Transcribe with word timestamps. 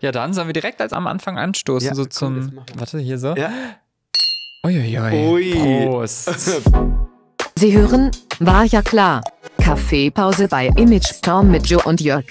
Ja, 0.00 0.12
dann 0.12 0.32
sollen 0.32 0.48
wir 0.48 0.54
direkt 0.54 0.80
als 0.80 0.92
am 0.92 1.06
Anfang 1.06 1.38
anstoßen, 1.38 1.88
Ja, 1.88 1.94
so 1.94 2.02
komm, 2.02 2.10
zum. 2.10 2.60
Warte, 2.76 2.98
hier 2.98 3.18
so. 3.18 3.34
Ja. 3.34 3.50
Uiuiui. 4.64 5.28
Ui. 5.28 5.86
Prost. 5.86 6.30
Sie 7.56 7.76
hören, 7.76 8.10
war 8.38 8.64
ja 8.64 8.80
klar. 8.80 9.22
Kaffeepause 9.62 10.48
bei 10.48 10.68
Image 10.76 11.06
Storm 11.06 11.50
mit 11.50 11.66
Joe 11.66 11.82
und 11.82 12.00
Jörg. 12.00 12.24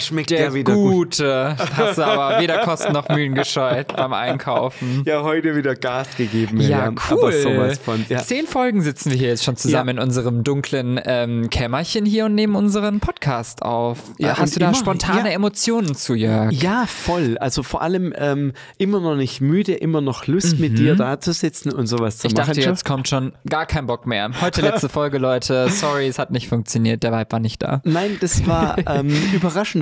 Schmeckt 0.00 0.30
der 0.30 0.38
der 0.38 0.54
wieder 0.54 0.72
gut. 0.74 0.90
Gute. 0.92 1.56
Hast 1.76 1.98
du 1.98 2.02
aber 2.04 2.40
weder 2.40 2.58
Kosten 2.58 2.92
noch 2.92 3.08
Mühen 3.08 3.34
gescheut 3.34 3.88
beim 3.96 4.12
Einkaufen. 4.12 5.02
Ja, 5.06 5.22
heute 5.22 5.54
wieder 5.56 5.74
Gas 5.74 6.08
gegeben. 6.16 6.60
Ja, 6.60 6.88
cool. 7.10 7.18
Aber 7.18 7.32
sowas 7.32 7.78
von. 7.78 8.04
Ja. 8.08 8.18
Zehn 8.18 8.46
Folgen 8.46 8.82
sitzen 8.82 9.10
wir 9.10 9.18
hier 9.18 9.28
jetzt 9.28 9.44
schon 9.44 9.56
zusammen 9.56 9.96
Ja. 9.96 10.02
in 10.02 10.08
unserem 10.08 10.44
dunklen 10.44 11.00
ähm, 11.04 11.50
Kämmerchen 11.50 12.06
hier 12.06 12.26
und 12.26 12.34
nehmen 12.34 12.54
unseren 12.56 13.00
Podcast 13.00 13.62
auf. 13.62 13.98
Ja, 14.18 14.32
Äh, 14.32 14.34
Hast 14.36 14.56
du 14.56 14.60
da 14.60 14.68
immer- 14.68 14.76
spontane. 14.78 15.32
Emotionen 15.32 15.94
zu, 15.94 16.14
Jörg? 16.14 16.52
ja, 16.52 16.86
voll. 16.86 17.36
Also 17.38 17.62
vor 17.62 17.82
allem 17.82 18.12
ähm, 18.16 18.52
immer 18.78 19.00
noch 19.00 19.16
nicht 19.16 19.40
müde, 19.40 19.74
immer 19.74 20.00
noch 20.00 20.26
Lust 20.26 20.58
mit 20.58 20.78
dir 20.78 20.94
da 20.96 21.20
zu 21.20 21.32
sitzen 21.32 21.72
und 21.72 21.86
sowas 21.86 22.18
zu 22.18 22.26
Mhm. 22.26 22.30
Ich 22.32 22.36
machen. 22.36 22.46
dachte, 22.48 22.62
schon. 22.62 22.70
jetzt 22.72 22.84
kommt 22.84 23.08
schon 23.08 23.32
gar 23.48 23.66
kein 23.66 23.86
Bock 23.86 24.06
mehr. 24.06 24.30
Heute 24.40 24.60
letzte 24.62 24.88
Folge, 24.90 25.18
Leute. 25.18 25.68
Sorry, 25.68 26.06
es 26.08 26.18
hat 26.18 26.30
nicht 26.30 26.48
funktioniert. 26.48 27.02
Der 27.02 27.12
Vibe 27.12 27.30
war 27.32 27.40
nicht 27.40 27.62
da. 27.62 27.80
Nein, 27.84 28.16
das 28.20 28.46
war 28.46 28.76
ähm, 28.86 29.10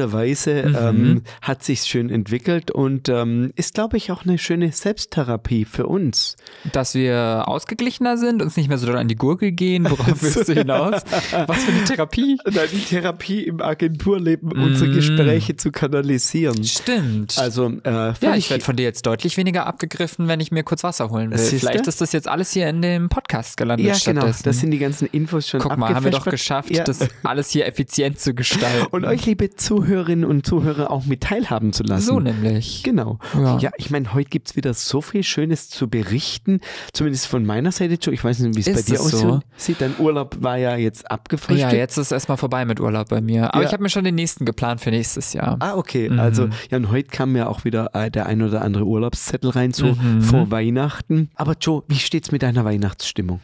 überraschenderweise 0.09 0.49
Mhm. 0.69 0.77
ähm, 0.77 1.23
hat 1.43 1.63
sich 1.63 1.83
schön 1.83 2.11
entwickelt 2.11 2.71
und 2.71 3.09
ähm, 3.09 3.53
ist, 3.57 3.75
glaube 3.75 3.97
ich, 3.97 4.11
auch 4.11 4.25
eine 4.25 4.39
schöne 4.39 4.73
Selbsttherapie 4.73 5.65
für 5.65 5.87
uns. 5.87 6.37
Dass 6.73 6.95
wir 6.95 7.45
ausgeglichener 7.47 8.17
sind, 8.17 8.43
uns 8.43 8.57
nicht 8.57 8.69
mehr 8.69 8.79
so 8.79 8.87
doll 8.87 8.97
an 8.97 9.09
die 9.09 9.17
Gurgel 9.17 9.53
gehen. 9.53 9.85
Worauf 9.89 10.23
willst 10.23 10.49
du 10.49 10.55
hinaus? 10.55 11.03
Was 11.47 11.65
für 11.65 11.73
eine 11.73 11.85
Therapie? 11.85 12.39
Nein, 12.45 12.69
die 12.73 12.81
Therapie 12.81 13.43
im 13.45 13.61
Agenturleben, 13.61 14.53
unsere 14.53 14.91
Gespräche 14.93 15.57
zu 15.57 15.71
kanalisieren. 15.71 16.65
Stimmt. 16.65 17.39
Also, 17.39 17.73
äh, 17.85 18.13
ja, 18.21 18.35
ich 18.35 18.51
werde 18.51 18.65
von 18.65 18.77
dir 18.77 18.85
jetzt 18.85 19.07
deutlich 19.07 19.37
weniger 19.37 19.67
abgegriffen, 19.67 20.29
wenn 20.29 20.41
ich 20.41 20.51
mir 20.51 20.63
kurz 20.63 20.83
Wasser 20.85 21.11
holen 21.11 21.31
will. 21.31 21.39
Siehste? 21.39 21.59
Vielleicht 21.59 21.87
ist 21.87 22.01
das 22.01 22.13
jetzt 22.13 22.29
alles 22.29 22.53
hier 22.53 22.69
in 22.69 22.83
dem 22.83 23.09
Podcast 23.09 23.57
gelandet 23.57 23.87
ja, 23.87 23.95
genau. 24.13 24.27
Das 24.27 24.61
sind 24.61 24.71
die 24.71 24.79
ganzen 24.79 25.07
Infos 25.09 25.49
schon 25.49 25.61
Guck 25.61 25.77
mal, 25.77 25.95
haben 25.95 26.05
wir 26.05 26.11
doch 26.13 26.25
geschafft, 26.27 26.71
Ja. 26.71 26.85
das 26.85 27.01
alles 27.23 27.51
hier 27.51 27.67
effizient 27.67 28.19
zu 28.21 28.35
gestalten. 28.35 28.87
Und 28.91 29.05
euch, 29.05 29.27
liebe 29.27 29.51
Zuhörerinnen 29.99 30.25
und 30.25 30.47
Zuhörer, 30.47 30.91
auch 30.91 31.07
mit 31.07 31.23
teilhaben 31.23 31.73
zu 31.73 31.83
lassen. 31.83 32.05
so 32.07 32.21
nämlich. 32.21 32.83
Genau. 32.85 33.19
Ja. 33.35 33.59
Ja, 33.59 33.71
ich 33.79 33.91
meine, 33.91 34.15
heute 34.15 34.29
gibt 34.31 34.49
es 34.51 34.57
wieder 34.57 34.73
so 34.75 35.01
viel 35.01 35.25
Schönes 35.25 35.69
zu 35.69 35.89
berichten. 35.89 36.61
Zumindest 36.93 37.27
von 37.27 37.45
meiner 37.45 37.73
Seite, 37.73 37.95
Joe. 37.95 38.15
Ich 38.15 38.23
weiß 38.23 38.39
nicht, 38.41 38.55
wie 38.57 38.61
es 38.61 38.67
bei 38.77 38.83
dir 38.83 38.95
es 39.01 39.09
so? 39.11 39.41
aussieht. 39.57 39.77
Dein 39.81 39.95
Urlaub 39.99 40.37
war 40.41 40.57
ja 40.57 40.77
jetzt 40.77 41.11
abgefrühstückt. 41.11 41.73
Ja, 41.73 41.77
jetzt 41.79 41.97
ist 41.97 42.13
erstmal 42.13 42.37
vorbei 42.37 42.65
mit 42.65 42.79
Urlaub 42.81 43.09
bei 43.09 43.21
mir. 43.21 43.53
Aber 43.53 43.63
Ja. 43.63 43.69
ich 43.69 43.73
habe 43.73 43.83
mir 43.83 43.89
schon 43.91 44.05
den 44.05 44.15
nächsten 44.15 44.45
geplant 44.45 44.81
für 44.81 44.91
nächstes 44.91 45.33
Jahr. 45.33 45.57
Ah, 45.59 45.75
okay. 45.75 46.09
Mhm. 46.09 46.21
Also, 46.21 46.49
ja, 46.71 46.77
und 46.79 46.91
heute 46.91 47.09
kam 47.09 47.35
ja 47.35 47.49
auch 47.49 47.65
wieder 47.65 47.91
äh, 47.95 48.11
der 48.11 48.27
ein 48.27 48.41
oder 48.43 48.63
andere 48.63 48.85
Urlaubszettel 48.85 49.51
rein, 49.51 49.73
so 49.73 49.87
Mhm. 49.87 50.23
vor 50.23 50.51
Weihnachten. 50.51 51.31
Aber 51.35 51.57
Joe, 51.61 51.83
wie 51.89 51.97
steht's 51.99 52.31
mit 52.31 52.43
deiner 52.43 52.65
Weihnachtsstimmung? 52.65 53.41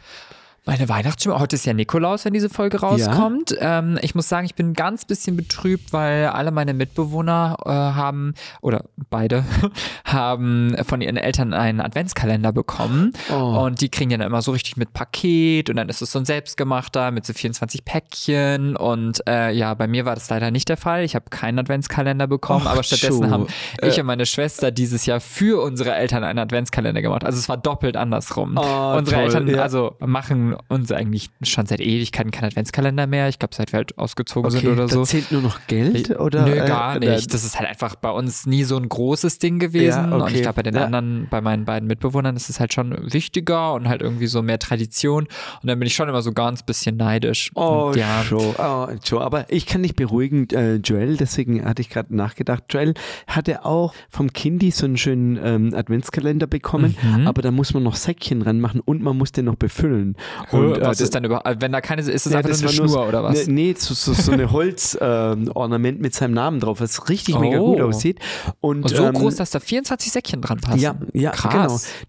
Meine 0.67 0.89
Weihnachtsstimmung, 0.89 1.39
heute 1.39 1.57
ist 1.57 1.65
ja 1.67 1.73
Nikolaus, 1.73 2.25
wenn 2.25 2.33
diese 2.33 2.49
Folge 2.49 2.79
rauskommt. 2.79 3.55
Ähm, 3.59 3.99
ich 4.01 4.15
muss 4.15 4.27
sagen, 4.27 4.47
ich 4.47 4.55
bin 4.55 4.69
ein 4.69 4.73
ganz 4.73 5.05
bisschen 5.05 5.35
betrübt, 5.35 5.93
weil 5.93 6.25
alle 6.25 6.49
meine 6.49 6.73
Mitbewohner 6.73 7.57
äh, 7.63 7.69
haben, 7.69 8.33
oder 8.63 8.85
beide, 9.11 9.45
haben 10.05 10.75
von 10.83 11.01
ihren 11.01 11.17
Eltern 11.17 11.53
einen 11.53 11.81
Adventskalender 11.81 12.51
bekommen. 12.51 13.13
Oh. 13.31 13.63
Und 13.63 13.79
die 13.79 13.89
kriegen 13.89 14.09
ja 14.09 14.17
dann 14.17 14.25
immer 14.25 14.41
so 14.41 14.53
richtig 14.53 14.75
mit 14.75 14.91
Paket 14.91 15.69
und 15.69 15.75
dann 15.75 15.87
ist 15.87 16.01
es 16.01 16.11
so 16.11 16.17
ein 16.17 16.25
selbstgemachter 16.25 17.11
mit 17.11 17.27
so 17.27 17.33
24 17.33 17.85
Päckchen. 17.85 18.75
Und 18.75 19.21
äh, 19.29 19.51
ja, 19.51 19.75
bei 19.75 19.85
mir 19.85 20.05
war 20.05 20.15
das 20.15 20.31
leider 20.31 20.49
nicht 20.49 20.67
der 20.67 20.77
Fall. 20.77 21.03
Ich 21.03 21.13
habe 21.13 21.25
keinen 21.29 21.59
Adventskalender 21.59 22.25
bekommen, 22.25 22.65
Och, 22.65 22.71
aber 22.71 22.81
stattdessen 22.81 23.21
Joe. 23.21 23.29
haben 23.29 23.47
ich 23.83 23.99
und 23.99 24.07
meine 24.07 24.25
Schwester 24.25 24.71
dieses 24.71 25.05
Jahr 25.05 25.19
für 25.19 25.61
unsere 25.61 25.93
Eltern 25.93 26.23
einen 26.23 26.39
Adventskalender 26.39 27.03
gemacht. 27.03 27.23
Also 27.23 27.37
es 27.37 27.47
war 27.49 27.57
doppelt 27.57 27.95
andersrum. 27.97 28.57
Oh, 28.57 28.95
unsere 28.97 29.17
toll, 29.17 29.25
Eltern, 29.25 29.47
ja. 29.47 29.61
also 29.61 29.95
machen 29.99 30.54
uns 30.67 30.91
eigentlich 30.91 31.29
schon 31.43 31.65
seit 31.65 31.79
Ewigkeiten 31.81 32.31
keinen 32.31 32.45
Adventskalender 32.45 33.07
mehr. 33.07 33.29
Ich 33.29 33.39
glaube, 33.39 33.55
seit 33.55 33.71
wir 33.73 33.77
halt 33.77 33.97
ausgezogen 33.97 34.49
sind 34.51 34.65
oder 34.67 34.83
da 34.83 34.87
so. 34.87 35.03
zählt 35.03 35.31
nur 35.31 35.41
noch 35.41 35.59
Geld? 35.67 36.19
Oder, 36.19 36.45
Nö, 36.45 36.53
äh, 36.53 36.65
gar 36.67 36.97
oder- 36.97 37.15
nicht. 37.15 37.33
Das 37.33 37.43
ist 37.43 37.57
halt 37.59 37.69
einfach 37.69 37.95
bei 37.95 38.09
uns 38.11 38.45
nie 38.45 38.63
so 38.63 38.77
ein 38.77 38.87
großes 38.89 39.39
Ding 39.39 39.59
gewesen. 39.59 40.09
Ja, 40.09 40.15
Und 40.15 40.21
okay. 40.21 40.35
ich 40.35 40.41
glaube, 40.41 40.55
bei 40.57 40.63
den 40.63 40.75
Ja. 40.75 40.85
anderen, 40.85 41.27
bei 41.29 41.41
meinen 41.41 41.65
beiden 41.65 41.87
Mitbewohnern 41.87 42.35
ist 42.35 42.49
es 42.49 42.59
halt 42.59 42.73
schon 42.73 42.95
wichtiger 43.13 43.73
und 43.73 43.87
halt 43.87 44.01
irgendwie 44.01 44.27
so 44.27 44.41
mehr 44.41 44.59
Tradition. 44.59 45.23
Und 45.61 45.67
dann 45.67 45.79
bin 45.79 45.87
ich 45.87 45.95
schon 45.95 46.09
immer 46.09 46.21
so 46.21 46.31
ganz 46.31 46.63
bisschen 46.63 46.97
neidisch. 46.97 47.51
Oh, 47.55 47.87
und 47.89 47.97
ja, 47.97 48.23
Joe, 48.29 48.55
oh, 48.57 48.87
Joe, 49.03 49.21
aber 49.21 49.51
ich 49.51 49.65
kann 49.65 49.83
dich 49.83 49.95
beruhigen, 49.95 50.47
äh, 50.51 50.75
Joel, 50.75 51.17
deswegen 51.17 51.63
hatte 51.65 51.81
ich 51.81 51.89
gerade 51.89 52.15
nachgedacht, 52.15 52.63
Joel 52.69 52.93
hatte 53.27 53.65
auch 53.65 53.93
vom 54.09 54.31
Kindi 54.33 54.71
so 54.71 54.85
einen 54.85 54.97
schönen 54.97 55.39
ähm, 55.43 55.73
Adventskalender 55.75 56.47
bekommen, 56.47 56.95
Mhm. 57.01 57.27
aber 57.27 57.41
da 57.41 57.51
muss 57.51 57.73
man 57.73 57.83
noch 57.83 57.95
Säckchen 57.95 58.41
ranmachen 58.41 58.79
und 58.81 59.01
man 59.01 59.17
muss 59.17 59.31
den 59.31 59.45
noch 59.45 59.55
befüllen. 59.55 60.15
Und, 60.51 60.77
äh, 60.77 60.81
was 60.81 60.97
das- 60.97 61.01
ist 61.01 61.15
dann 61.15 61.23
überhaupt, 61.23 61.61
wenn 61.61 61.71
da 61.71 61.81
keine, 61.81 62.01
ist 62.01 62.25
das 62.25 62.31
Ja, 62.33 62.39
einfach 62.39 62.49
nur 62.51 62.57
eine 62.57 62.65
nur 62.65 62.73
Schnur 62.73 62.87
so- 62.89 63.03
oder 63.03 63.23
was? 63.23 63.47
Ne, 63.47 63.53
nee, 63.53 63.75
so, 63.77 63.93
so, 63.93 64.13
so 64.13 64.31
eine 64.31 64.51
Holzornament 64.51 66.01
mit 66.01 66.13
seinem 66.13 66.33
Namen 66.33 66.59
drauf, 66.59 66.81
was 66.81 67.09
richtig 67.09 67.39
mega 67.39 67.59
Oh. 67.59 67.73
gut 67.73 67.81
aussieht. 67.81 68.19
Und, 68.61 68.83
Und 68.83 68.89
so 68.89 69.05
ähm, 69.05 69.13
groß, 69.13 69.35
dass 69.35 69.51
da 69.51 69.59
24 69.59 70.11
Säckchen 70.11 70.41
dran 70.41 70.59
passen. 70.59 70.79
Ja, 70.79 70.95
ja, 71.13 71.31
Krass. 71.31 71.51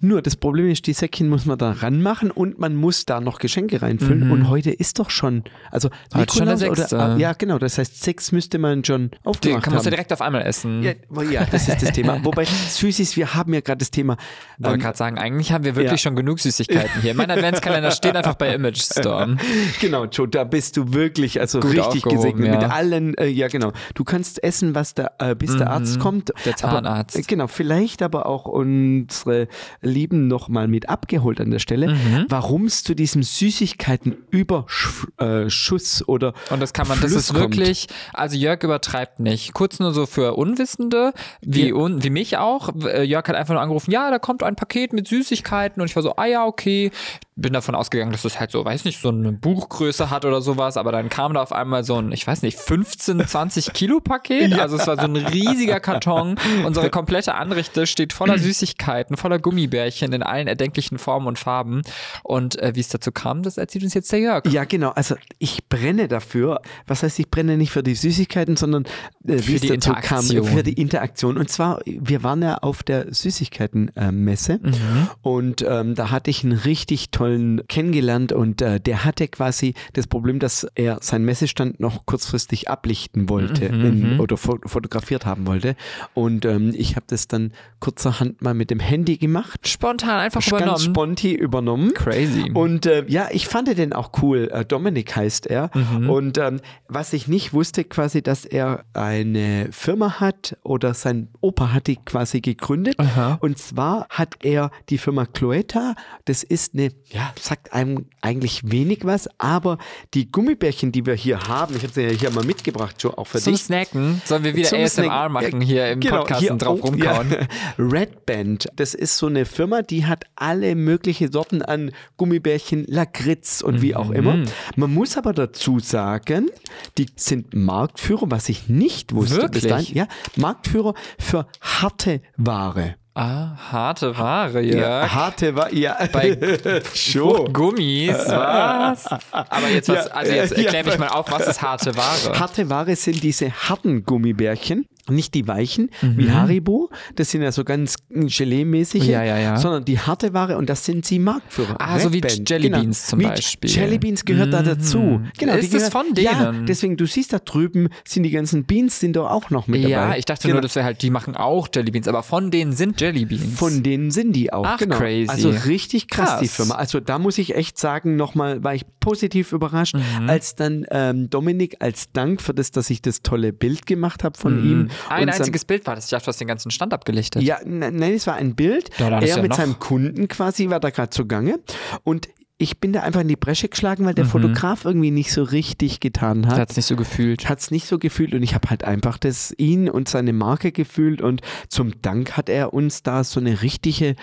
genau. 0.00 0.14
Nur 0.14 0.22
das 0.22 0.36
Problem 0.36 0.70
ist, 0.70 0.86
die 0.86 0.92
Säckchen 0.92 1.28
muss 1.28 1.46
man 1.46 1.58
da 1.58 1.72
ranmachen 1.72 2.30
und 2.30 2.58
man 2.58 2.74
muss 2.76 3.06
da 3.06 3.20
noch 3.20 3.38
Geschenke 3.38 3.82
reinfüllen. 3.82 4.30
Und 4.30 4.48
heute 4.48 4.70
ist 4.70 4.98
doch 4.98 5.10
schon, 5.10 5.44
also 5.70 5.88
Heute 6.14 6.32
Mhm. 6.32 6.36
schon 6.38 6.48
Nikolaus 6.48 6.60
Sechste. 6.60 6.96
oder, 6.96 7.04
ah, 7.04 7.16
ja 7.16 7.32
genau, 7.32 7.58
das 7.58 7.78
heißt 7.78 8.02
sechs 8.02 8.32
müsste 8.32 8.58
man 8.58 8.84
schon 8.84 9.10
Den 9.10 9.18
aufgemacht 9.24 9.62
kann 9.64 9.74
man 9.74 9.82
ja 9.84 9.90
direkt 9.90 10.12
auf 10.12 10.20
einmal 10.20 10.42
essen. 10.42 10.82
Ja, 10.82 10.92
ja, 11.30 11.46
das 11.50 11.68
ist 11.68 11.82
das 11.82 11.92
Thema. 11.92 12.18
Wobei 12.24 12.44
Süßis, 12.44 13.16
wir 13.16 13.34
haben 13.34 13.52
ja 13.54 13.60
gerade 13.60 13.78
das 13.78 13.90
Thema. 13.90 14.16
Ich 14.58 14.64
wollte 14.64 14.74
ähm, 14.76 14.80
gerade 14.80 14.98
sagen, 14.98 15.18
eigentlich 15.18 15.52
haben 15.52 15.64
wir 15.64 15.74
wirklich 15.76 15.92
ja. 15.92 15.98
schon 15.98 16.16
genug 16.16 16.40
Süßigkeiten 16.40 17.02
hier. 17.02 17.14
Mein 17.14 17.30
Adventskalender 17.36 17.90
steht 17.90 18.14
einfach 18.26 18.38
bei 18.38 18.54
Image 18.54 18.80
Storm. 18.80 19.38
Genau, 19.80 20.04
Joe, 20.06 20.28
da 20.28 20.44
bist 20.44 20.76
du 20.76 20.92
wirklich, 20.92 21.40
also 21.40 21.60
Gut 21.60 21.72
richtig 21.76 22.02
gesegnet 22.04 22.50
mit 22.50 22.62
ja. 22.62 22.68
allen, 22.68 23.16
äh, 23.18 23.26
ja 23.26 23.48
genau. 23.48 23.72
Du 23.94 24.04
kannst 24.04 24.42
essen, 24.42 24.74
was 24.74 24.94
da, 24.94 25.10
äh, 25.18 25.34
bis 25.34 25.56
der 25.56 25.70
Arzt 25.70 25.98
kommt. 26.00 26.28
Mhm. 26.30 26.34
der 26.44 26.56
Zahnarzt. 26.56 27.16
Aber, 27.16 27.22
äh, 27.22 27.26
genau, 27.26 27.46
vielleicht 27.46 28.02
aber 28.02 28.26
auch 28.26 28.46
unsere 28.46 29.48
Lieben 29.82 30.28
nochmal 30.28 30.68
mit 30.68 30.88
abgeholt 30.88 31.40
an 31.40 31.50
der 31.50 31.58
Stelle, 31.58 31.94
Mhm. 31.94 32.26
warum 32.28 32.64
es 32.66 32.82
zu 32.84 32.94
diesem 32.94 33.22
Süßigkeiten-Überschuss 33.22 36.06
oder 36.08 36.32
Und 36.50 36.60
das 36.60 36.72
kann 36.72 36.88
man, 36.88 37.00
das 37.00 37.12
Fluss 37.12 37.22
ist 37.24 37.34
kommt. 37.34 37.56
wirklich, 37.56 37.86
also 38.12 38.36
Jörg 38.36 38.62
übertreibt 38.62 39.20
nicht. 39.20 39.54
Kurz 39.54 39.78
nur 39.78 39.92
so 39.92 40.06
für 40.06 40.34
Unwissende, 40.36 41.12
wie, 41.42 41.72
un, 41.72 42.02
wie 42.02 42.10
mich 42.10 42.36
auch. 42.38 42.70
Äh, 42.84 43.02
Jörg 43.04 43.26
hat 43.28 43.36
einfach 43.36 43.54
nur 43.54 43.62
angerufen, 43.62 43.90
ja, 43.90 44.10
da 44.10 44.18
kommt 44.18 44.42
ein 44.42 44.56
Paket 44.56 44.92
mit 44.92 45.08
Süßigkeiten 45.08 45.80
und 45.80 45.88
ich 45.88 45.96
war 45.96 46.02
so, 46.02 46.16
ah 46.16 46.26
ja, 46.26 46.44
okay. 46.44 46.90
Bin 47.38 47.52
davon 47.52 47.74
ausgegangen, 47.74 48.12
dass 48.12 48.24
es 48.24 48.40
halt 48.40 48.50
so, 48.50 48.64
weiß 48.64 48.86
nicht, 48.86 48.98
so 49.00 49.10
eine 49.10 49.30
Buchgröße 49.30 50.08
hat 50.08 50.24
oder 50.24 50.40
sowas, 50.40 50.78
aber 50.78 50.90
dann 50.90 51.10
kam 51.10 51.34
da 51.34 51.42
auf 51.42 51.52
einmal 51.52 51.84
so 51.84 51.96
ein, 52.00 52.10
ich 52.12 52.26
weiß 52.26 52.40
nicht, 52.40 52.58
15, 52.58 53.26
20 53.26 53.72
Kilo 53.74 54.00
Paket. 54.00 54.54
Also 54.58 54.76
es 54.76 54.86
war 54.86 54.96
so 54.96 55.02
ein 55.04 55.16
riesiger 55.16 55.78
Karton. 55.80 56.36
Unsere 56.64 56.88
komplette 56.88 57.34
Anrichte 57.34 57.86
steht 57.86 58.12
voller 58.14 58.38
Süßigkeiten, 58.46 59.16
voller 59.18 59.38
Gummibärchen 59.38 60.12
in 60.14 60.22
allen 60.22 60.46
erdenklichen 60.48 60.98
Formen 60.98 61.26
und 61.26 61.38
Farben. 61.38 61.82
Und 62.22 62.58
äh, 62.58 62.72
wie 62.74 62.80
es 62.80 62.88
dazu 62.88 63.12
kam, 63.12 63.42
das 63.42 63.58
erzählt 63.58 63.84
uns 63.84 63.92
jetzt 63.92 64.10
der 64.12 64.20
Jörg. 64.20 64.46
Ja, 64.46 64.64
genau. 64.64 64.90
Also 64.90 65.16
ich 65.38 65.68
brenne 65.68 66.08
dafür. 66.08 66.62
Was 66.86 67.02
heißt, 67.02 67.18
ich 67.18 67.30
brenne 67.30 67.58
nicht 67.58 67.70
für 67.70 67.82
die 67.82 67.94
Süßigkeiten, 67.94 68.56
sondern 68.56 68.84
äh, 69.26 69.36
Für 69.38 69.46
wie 69.48 69.54
es 69.56 69.60
die 69.60 69.68
dazu 69.68 69.90
kam, 69.92 69.98
Interaktion. 70.24 70.44
für 70.46 70.62
die 70.62 70.72
Interaktion. 70.72 71.36
Und 71.36 71.50
zwar, 71.50 71.80
wir 71.84 72.22
waren 72.22 72.40
ja 72.40 72.56
auf 72.58 72.82
der 72.82 73.12
Süßigkeiten-Messe 73.12 74.58
Mhm. 74.62 75.08
und 75.22 75.62
ähm, 75.68 75.94
da 75.94 76.10
hatte 76.10 76.30
ich 76.30 76.42
einen 76.44 76.52
richtig 76.52 77.10
tollen 77.10 77.25
kennengelernt 77.68 78.32
und 78.32 78.62
äh, 78.62 78.80
der 78.80 79.04
hatte 79.04 79.28
quasi 79.28 79.74
das 79.94 80.06
Problem, 80.06 80.38
dass 80.38 80.66
er 80.74 80.98
seinen 81.00 81.24
Messestand 81.24 81.80
noch 81.80 82.06
kurzfristig 82.06 82.68
ablichten 82.68 83.28
wollte 83.28 83.72
Mhm, 83.72 83.84
in, 83.84 84.20
oder 84.20 84.36
fo 84.36 84.58
fotografiert 84.64 85.26
haben 85.26 85.46
wollte. 85.46 85.76
Und 86.14 86.44
ähm, 86.44 86.72
ich 86.76 86.96
habe 86.96 87.06
das 87.08 87.28
dann 87.28 87.52
kurzerhand 87.80 88.42
mal 88.42 88.54
mit 88.54 88.70
dem 88.70 88.80
Handy 88.80 89.16
gemacht. 89.16 89.66
Spontan 89.68 90.18
einfach 90.20 90.40
Ganz 90.40 90.50
übernommen. 90.62 90.78
sponti 90.80 91.34
übernommen. 91.34 91.94
Crazy. 91.94 92.50
Und 92.52 92.86
äh, 92.86 93.04
ja, 93.08 93.28
ich 93.30 93.46
fand 93.48 93.66
den 93.66 93.92
auch 93.92 94.10
cool. 94.22 94.48
Äh, 94.52 94.64
Dominik 94.64 95.14
heißt 95.16 95.46
er. 95.46 95.70
Mhm. 95.74 96.08
Und 96.10 96.38
ähm, 96.38 96.60
was 96.88 97.12
ich 97.12 97.28
nicht 97.28 97.52
wusste, 97.52 97.84
quasi, 97.84 98.22
dass 98.22 98.44
er 98.44 98.84
eine 98.94 99.68
Firma 99.72 100.20
hat 100.20 100.56
oder 100.62 100.94
sein 100.94 101.28
Opa 101.40 101.72
hat 101.72 101.86
die 101.88 101.96
quasi 101.96 102.40
gegründet. 102.40 102.94
Aha. 102.98 103.38
Und 103.40 103.58
zwar 103.58 104.06
hat 104.10 104.36
er 104.44 104.70
die 104.88 104.98
Firma 104.98 105.26
Cloetta. 105.26 105.94
Das 106.24 106.42
ist 106.42 106.74
eine, 106.74 106.90
ja, 107.16 107.32
sagt 107.40 107.72
einem 107.72 108.04
eigentlich 108.20 108.60
wenig 108.64 109.00
was, 109.04 109.26
aber 109.38 109.78
die 110.12 110.30
Gummibärchen, 110.30 110.92
die 110.92 111.06
wir 111.06 111.14
hier 111.14 111.40
haben, 111.48 111.74
ich 111.74 111.82
habe 111.82 111.92
sie 111.92 112.02
ja 112.02 112.10
hier 112.10 112.30
mal 112.30 112.44
mitgebracht, 112.44 112.96
Joe, 113.02 113.16
auch 113.16 113.26
für 113.26 113.40
Zum 113.40 113.54
dich. 113.54 113.62
Snacken 113.62 114.20
sollen 114.24 114.44
wir 114.44 114.54
wieder 114.54 114.68
Zum 114.68 114.80
ASMR 114.80 115.04
Snacken. 115.04 115.32
machen 115.32 115.60
hier 115.62 115.88
im 115.92 116.00
genau, 116.00 116.18
Podcast 116.18 116.40
hier 116.42 116.52
und 116.52 116.58
drauf 116.62 116.80
auch, 116.82 116.88
rumkauen. 116.88 117.30
Ja. 117.30 117.38
Red 117.78 118.26
Band, 118.26 118.66
das 118.76 118.92
ist 118.94 119.16
so 119.16 119.26
eine 119.28 119.46
Firma, 119.46 119.80
die 119.82 120.04
hat 120.04 120.24
alle 120.36 120.74
möglichen 120.74 121.32
Sorten 121.32 121.62
an 121.62 121.90
Gummibärchen, 122.18 122.84
Lakritz 122.86 123.62
und 123.62 123.80
wie 123.80 123.96
auch 123.96 124.08
Mhm. 124.08 124.14
immer. 124.14 124.38
Man 124.76 124.92
muss 124.92 125.16
aber 125.16 125.32
dazu 125.32 125.78
sagen, 125.80 126.50
die 126.98 127.06
sind 127.16 127.54
Marktführer, 127.54 128.30
was 128.30 128.48
ich 128.50 128.68
nicht 128.68 129.14
wusste 129.14 129.48
bis 129.48 129.62
Wirklich? 129.64 129.68
dahin. 129.68 129.96
Ja, 129.96 130.08
Marktführer 130.36 130.92
für 131.18 131.46
harte 131.62 132.20
Ware. 132.36 132.96
Ah, 133.18 133.56
harte 133.72 134.18
Ware, 134.18 134.60
ja. 134.60 135.10
harte 135.10 135.56
Ware, 135.56 135.74
ja. 135.74 135.96
Bei. 136.12 136.34
Gummis, 137.50 138.14
was? 138.28 139.06
Aber 139.32 139.68
jetzt, 139.72 139.88
was, 139.88 140.08
also 140.08 140.32
jetzt 140.34 140.50
ja, 140.50 140.64
erklär 140.64 140.82
ja. 140.82 140.90
mich 140.90 140.98
mal 140.98 141.08
auf, 141.08 141.30
was 141.30 141.46
ist 141.46 141.62
harte 141.62 141.96
Ware? 141.96 142.38
Harte 142.38 142.68
Ware 142.68 142.94
sind 142.94 143.22
diese 143.22 143.50
harten 143.50 144.04
Gummibärchen, 144.04 144.86
nicht 145.08 145.34
die 145.34 145.46
weichen, 145.46 145.90
wie 146.02 146.30
Haribo. 146.30 146.90
Das 147.14 147.30
sind 147.30 147.42
ja 147.42 147.52
so 147.52 147.64
ganz 147.64 147.96
Gelee-mäßig. 148.10 149.04
Mhm. 149.04 149.08
Ja, 149.10 149.22
ja, 149.24 149.38
ja. 149.38 149.56
Sondern 149.56 149.84
die 149.84 149.98
harte 149.98 150.32
Ware 150.34 150.56
und 150.58 150.68
das 150.68 150.84
sind 150.84 151.04
sie 151.06 151.18
Marktführer. 151.18 151.76
Ah, 151.78 151.98
so 151.98 152.12
wie 152.12 152.20
Jelly 152.20 152.68
genau. 152.68 152.80
Beans 152.80 153.06
zum 153.06 153.20
wie 153.20 153.24
Beispiel. 153.24 153.70
Jelly 153.70 153.98
Beans 153.98 154.24
gehört 154.24 154.52
da 154.52 154.62
dazu. 154.62 155.20
Genau, 155.38 155.54
Ist 155.54 155.72
die 155.72 155.76
es 155.76 155.90
gehört- 155.90 155.92
von 155.92 156.06
Ja, 156.16 156.50
denen? 156.52 156.66
deswegen, 156.66 156.96
du 156.96 157.06
siehst 157.06 157.32
da 157.32 157.38
drüben, 157.38 157.88
sind 158.06 158.22
die 158.24 158.30
ganzen 158.30 158.64
Beans 158.64 159.00
sind 159.00 159.16
da 159.16 159.22
auch 159.28 159.50
noch 159.50 159.66
mit 159.66 159.82
dabei. 159.82 159.90
Ja, 159.90 160.16
ich 160.16 160.24
dachte 160.24 160.42
Genau. 160.42 160.54
nur, 160.56 160.62
das 160.62 160.74
wäre 160.76 160.84
halt, 160.84 161.02
die 161.02 161.10
machen 161.10 161.36
auch 161.36 161.68
Jellybeans, 161.74 162.08
aber 162.08 162.22
von 162.22 162.50
denen 162.50 162.72
sind 162.72 163.00
Jellybeans. 163.00 163.58
Von 163.58 163.82
denen 163.82 164.10
sind 164.10 164.34
die 164.34 164.52
auch, 164.52 164.64
Ach, 164.66 164.78
genau. 164.78 164.96
crazy. 164.98 165.28
Also 165.28 165.50
richtig 165.50 166.08
krass, 166.08 166.40
die 166.40 166.46
Krass. 166.46 166.56
Firma. 166.56 166.74
Also 166.76 167.00
da 167.00 167.18
muss 167.18 167.38
ich 167.38 167.54
echt 167.54 167.78
sagen, 167.78 168.16
nochmal 168.16 168.62
war 168.64 168.74
ich 168.74 168.84
positiv 169.00 169.52
überrascht, 169.52 169.94
Mhm. 169.94 170.28
als 170.28 170.54
dann 170.56 170.84
ähm, 170.90 171.30
Dominik 171.30 171.76
als 171.80 172.12
Dank 172.12 172.40
für 172.42 172.54
das, 172.54 172.70
dass 172.70 172.90
ich 172.90 173.02
das 173.02 173.22
tolle 173.22 173.52
Bild 173.52 173.86
gemacht 173.86 174.24
habe 174.24 174.38
von 174.38 174.64
ihm. 174.64 174.88
Mhm. 175.06 175.12
Ein 175.12 175.22
und 175.24 175.34
einziges 175.34 175.64
Bild 175.64 175.86
war 175.86 175.94
das. 175.94 176.04
Ich 176.06 176.10
dachte, 176.10 176.24
du 176.24 176.28
hast 176.28 176.40
den 176.40 176.48
ganzen 176.48 176.70
Stand 176.70 176.92
abgelichtet. 176.94 177.42
Ja, 177.42 177.58
ne- 177.64 177.90
nein, 177.92 178.14
es 178.14 178.26
war 178.26 178.34
ein 178.34 178.54
Bild. 178.54 178.90
Ja, 178.98 179.08
er 179.08 179.26
ja 179.26 179.40
mit 179.42 179.50
noch- 179.50 179.56
seinem 179.58 179.78
Kunden 179.78 180.28
quasi 180.28 180.68
war 180.70 180.80
da 180.80 180.90
gerade 180.90 181.10
zugange 181.10 181.58
und 182.04 182.28
ich 182.58 182.80
bin 182.80 182.94
da 182.94 183.00
einfach 183.02 183.20
in 183.20 183.28
die 183.28 183.36
Bresche 183.36 183.68
geschlagen, 183.68 184.06
weil 184.06 184.14
der 184.14 184.24
Fotograf 184.24 184.86
irgendwie 184.86 185.10
nicht 185.10 185.30
so 185.30 185.42
richtig 185.42 186.00
getan 186.00 186.46
hat. 186.46 186.58
hat 186.58 186.70
es 186.70 186.76
nicht 186.76 186.86
so 186.86 186.96
gefühlt. 186.96 187.50
Hat 187.50 187.58
es 187.58 187.70
nicht 187.70 187.86
so 187.86 187.98
gefühlt 187.98 188.32
und 188.32 188.42
ich 188.42 188.54
habe 188.54 188.70
halt 188.70 188.82
einfach 188.82 189.18
das 189.18 189.52
ihn 189.58 189.90
und 189.90 190.08
seine 190.08 190.32
Marke 190.32 190.72
gefühlt 190.72 191.20
und 191.20 191.42
zum 191.68 192.00
Dank 192.00 192.38
hat 192.38 192.48
er 192.48 192.72
uns 192.72 193.02
da 193.02 193.24
so 193.24 193.40
eine 193.40 193.60
richtige 193.60 194.16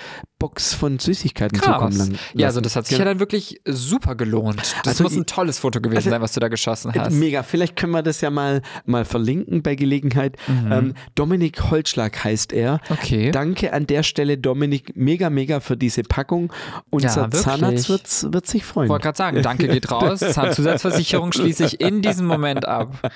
Box 0.44 0.74
von 0.74 1.00
Süßigkeiten 1.00 1.58
zukommen 1.58 1.80
Krass. 1.92 1.98
lassen. 2.10 2.20
Ja, 2.34 2.48
also 2.48 2.60
das 2.60 2.76
hat 2.76 2.86
sich 2.86 2.98
Genau. 2.98 3.08
ja 3.08 3.14
dann 3.14 3.20
wirklich 3.22 3.62
super 3.66 4.16
gelohnt. 4.16 4.60
Das 4.84 4.88
Also 5.00 5.04
muss 5.04 5.16
ein 5.16 5.26
tolles 5.26 5.58
Foto 5.60 5.80
gewesen 5.80 6.00
also- 6.00 6.10
sein, 6.10 6.22
was 6.22 6.34
du 6.34 6.42
da 6.42 6.50
geschossen 6.50 6.92
hast. 6.94 7.14
Mega, 7.14 7.44
vielleicht 7.44 7.78
können 7.78 7.94
wir 7.94 8.04
das 8.04 8.20
ja 8.20 8.30
mal, 8.30 8.62
mal 8.86 9.06
verlinken 9.06 9.64
bei 9.64 9.76
Gelegenheit. 9.76 10.36
Ähm, 10.50 10.96
Dominik 11.16 11.72
Holzschlag 11.72 12.26
heißt 12.26 12.52
er. 12.52 12.74
Mhm. 12.74 12.80
Okay. 12.90 13.32
Danke 13.32 13.72
an 13.72 13.88
der 13.88 14.04
Stelle, 14.04 14.38
Dominik, 14.38 14.98
mega, 14.98 15.30
mega 15.30 15.62
für 15.62 15.78
diese 15.78 16.04
Packung. 16.04 16.52
Unser 16.90 17.22
wirklich. 17.32 17.42
Zahnarzt 17.42 17.88
wird, 17.88 18.34
wird 18.34 18.46
sich 18.46 18.66
freuen. 18.66 18.88
Ich 18.88 18.90
wollte 18.90 19.04
gerade 19.04 19.18
sagen, 19.18 19.42
danke 19.44 19.70
geht 19.70 19.90
raus. 19.92 20.20
Zahnzusatzversicherung 20.34 21.32
schließe 21.32 21.64
ich 21.64 21.80
in 21.80 22.02
diesem 22.02 22.26
Moment 22.28 22.66
ab. 22.66 23.12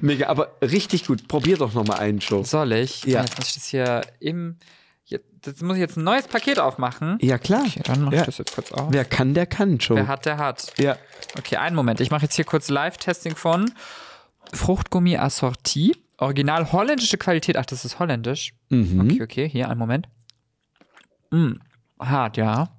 Mega, 0.00 0.26
aber 0.26 0.56
richtig 0.60 1.06
gut. 1.06 1.28
Probier 1.28 1.56
doch 1.56 1.72
nochmal 1.74 2.00
einen, 2.00 2.18
Joe. 2.18 2.44
Soll 2.44 2.72
ich? 2.72 3.04
Ja. 3.04 3.20
Jetzt 3.22 3.38
muss 3.38 3.48
ich 3.48 3.54
das 3.54 3.66
hier 3.66 4.00
im. 4.18 4.56
Jetzt, 5.46 5.62
muss 5.62 5.76
ich 5.76 5.80
jetzt 5.80 5.96
ein 5.96 6.04
neues 6.04 6.26
Paket 6.28 6.58
aufmachen. 6.58 7.18
Ja, 7.20 7.38
klar. 7.38 7.62
Okay, 7.66 7.80
dann 7.84 8.02
mache 8.02 8.16
ja. 8.16 8.20
ich 8.20 8.26
das 8.26 8.38
jetzt 8.38 8.54
kurz 8.54 8.72
auf. 8.72 8.88
Wer 8.90 9.04
kann, 9.04 9.34
der 9.34 9.46
kann, 9.46 9.78
Joe. 9.78 9.96
Wer 9.96 10.08
hat, 10.08 10.26
der 10.26 10.38
hat. 10.38 10.72
ja. 10.78 10.96
Okay, 11.38 11.56
einen 11.56 11.76
Moment. 11.76 12.00
Ich 12.00 12.10
mache 12.10 12.22
jetzt 12.22 12.34
hier 12.34 12.44
kurz 12.44 12.68
Live-Testing 12.68 13.36
von 13.36 13.70
Fruchtgummi 14.52 15.16
Assortie. 15.16 15.96
Original 16.18 16.72
holländische 16.72 17.18
Qualität. 17.18 17.56
Ach, 17.56 17.66
das 17.66 17.84
ist 17.84 17.98
holländisch. 17.98 18.54
Mhm. 18.70 19.00
Okay, 19.00 19.22
okay, 19.22 19.48
hier, 19.48 19.68
einen 19.68 19.78
Moment. 19.78 20.08
Mm, 21.30 21.54
hart, 22.00 22.36
ja. 22.36 22.75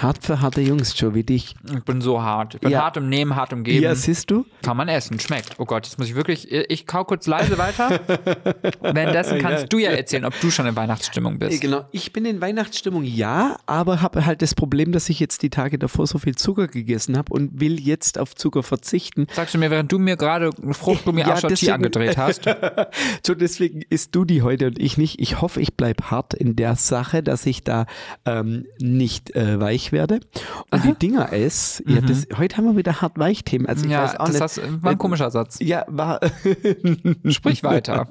Hart 0.00 0.24
für 0.24 0.40
harte 0.40 0.60
Jungs, 0.60 0.98
Joe, 0.98 1.14
wie 1.14 1.22
dich. 1.24 1.54
Ich 1.72 1.84
bin 1.84 2.00
so 2.00 2.22
hart. 2.22 2.54
Ich 2.54 2.60
bin 2.60 2.70
Ja. 2.70 2.82
hart 2.82 2.96
im 2.96 3.08
Nehmen, 3.08 3.36
hart 3.36 3.52
im 3.52 3.62
Geben. 3.64 3.82
Ja, 3.82 3.94
siehst 3.94 4.30
du? 4.30 4.46
Kann 4.62 4.76
man 4.76 4.88
essen, 4.88 5.20
schmeckt. 5.20 5.54
Oh 5.58 5.64
Gott, 5.64 5.86
jetzt 5.86 5.98
muss 5.98 6.08
ich 6.08 6.14
wirklich. 6.14 6.50
Ich 6.50 6.86
kau 6.86 7.04
kurz 7.04 7.26
leise 7.26 7.58
weiter. 7.58 8.00
Währenddessen 8.80 9.38
kannst 9.38 9.62
Ja. 9.62 9.66
du 9.68 9.78
ja 9.78 9.90
erzählen, 9.90 10.24
ob 10.24 10.38
du 10.40 10.50
schon 10.50 10.66
in 10.66 10.76
Weihnachtsstimmung 10.76 11.38
bist. 11.38 11.60
Genau, 11.60 11.84
ich 11.92 12.12
bin 12.12 12.24
in 12.24 12.40
Weihnachtsstimmung, 12.40 13.04
ja, 13.04 13.56
aber 13.66 14.02
habe 14.02 14.24
halt 14.26 14.42
das 14.42 14.54
Problem, 14.54 14.92
dass 14.92 15.08
ich 15.08 15.20
jetzt 15.20 15.42
die 15.42 15.50
Tage 15.50 15.78
davor 15.78 16.06
so 16.06 16.18
viel 16.18 16.34
Zucker 16.36 16.66
gegessen 16.68 17.16
habe 17.18 17.32
und 17.32 17.60
will 17.60 17.78
jetzt 17.80 18.18
auf 18.18 18.34
Zucker 18.34 18.62
verzichten. 18.62 19.26
Sagst 19.32 19.54
du 19.54 19.58
mir, 19.58 19.70
während 19.70 19.90
du 19.92 19.98
mir 19.98 20.16
gerade 20.16 20.50
Fruchtgummi 20.72 21.20
Ja, 21.26 21.38
deswegen- 21.40 21.72
angedreht 21.72 22.16
hast? 22.16 22.42
So, 23.26 23.34
deswegen 23.34 23.82
isst 23.90 24.14
du 24.14 24.24
die 24.24 24.42
heute 24.42 24.66
und 24.68 24.78
ich 24.78 24.96
nicht. 24.96 25.20
Ich 25.20 25.40
hoffe, 25.40 25.60
ich 25.60 25.74
bleibe 25.74 26.10
hart 26.10 26.34
in 26.34 26.56
der 26.56 26.76
Sache, 26.76 27.22
dass 27.22 27.44
ich 27.46 27.62
da 27.62 27.86
ähm, 28.24 28.66
nicht 28.80 29.30
äh, 29.36 29.49
weich 29.58 29.90
werde. 29.90 30.20
Und 30.70 30.84
die 30.84 30.92
Dinger 30.94 31.32
ess, 31.32 31.82
ja, 31.86 32.00
das, 32.00 32.28
heute 32.36 32.58
haben 32.58 32.66
wir 32.66 32.76
wieder 32.76 33.00
hart-weich-Themen. 33.00 33.66
Also 33.66 33.80
ich 33.80 33.86
Mhm. 33.86 33.92
ja, 33.92 34.04
weiß 34.04 34.20
auch 34.20 34.26
das 34.26 34.32
nicht. 34.34 34.42
hast, 34.42 34.82
war 34.82 34.90
ein 34.92 34.98
komischer 34.98 35.30
Satz. 35.30 35.58
ja, 35.60 35.84
war. 35.88 36.20
Sprich 37.28 37.64
weiter. 37.64 38.06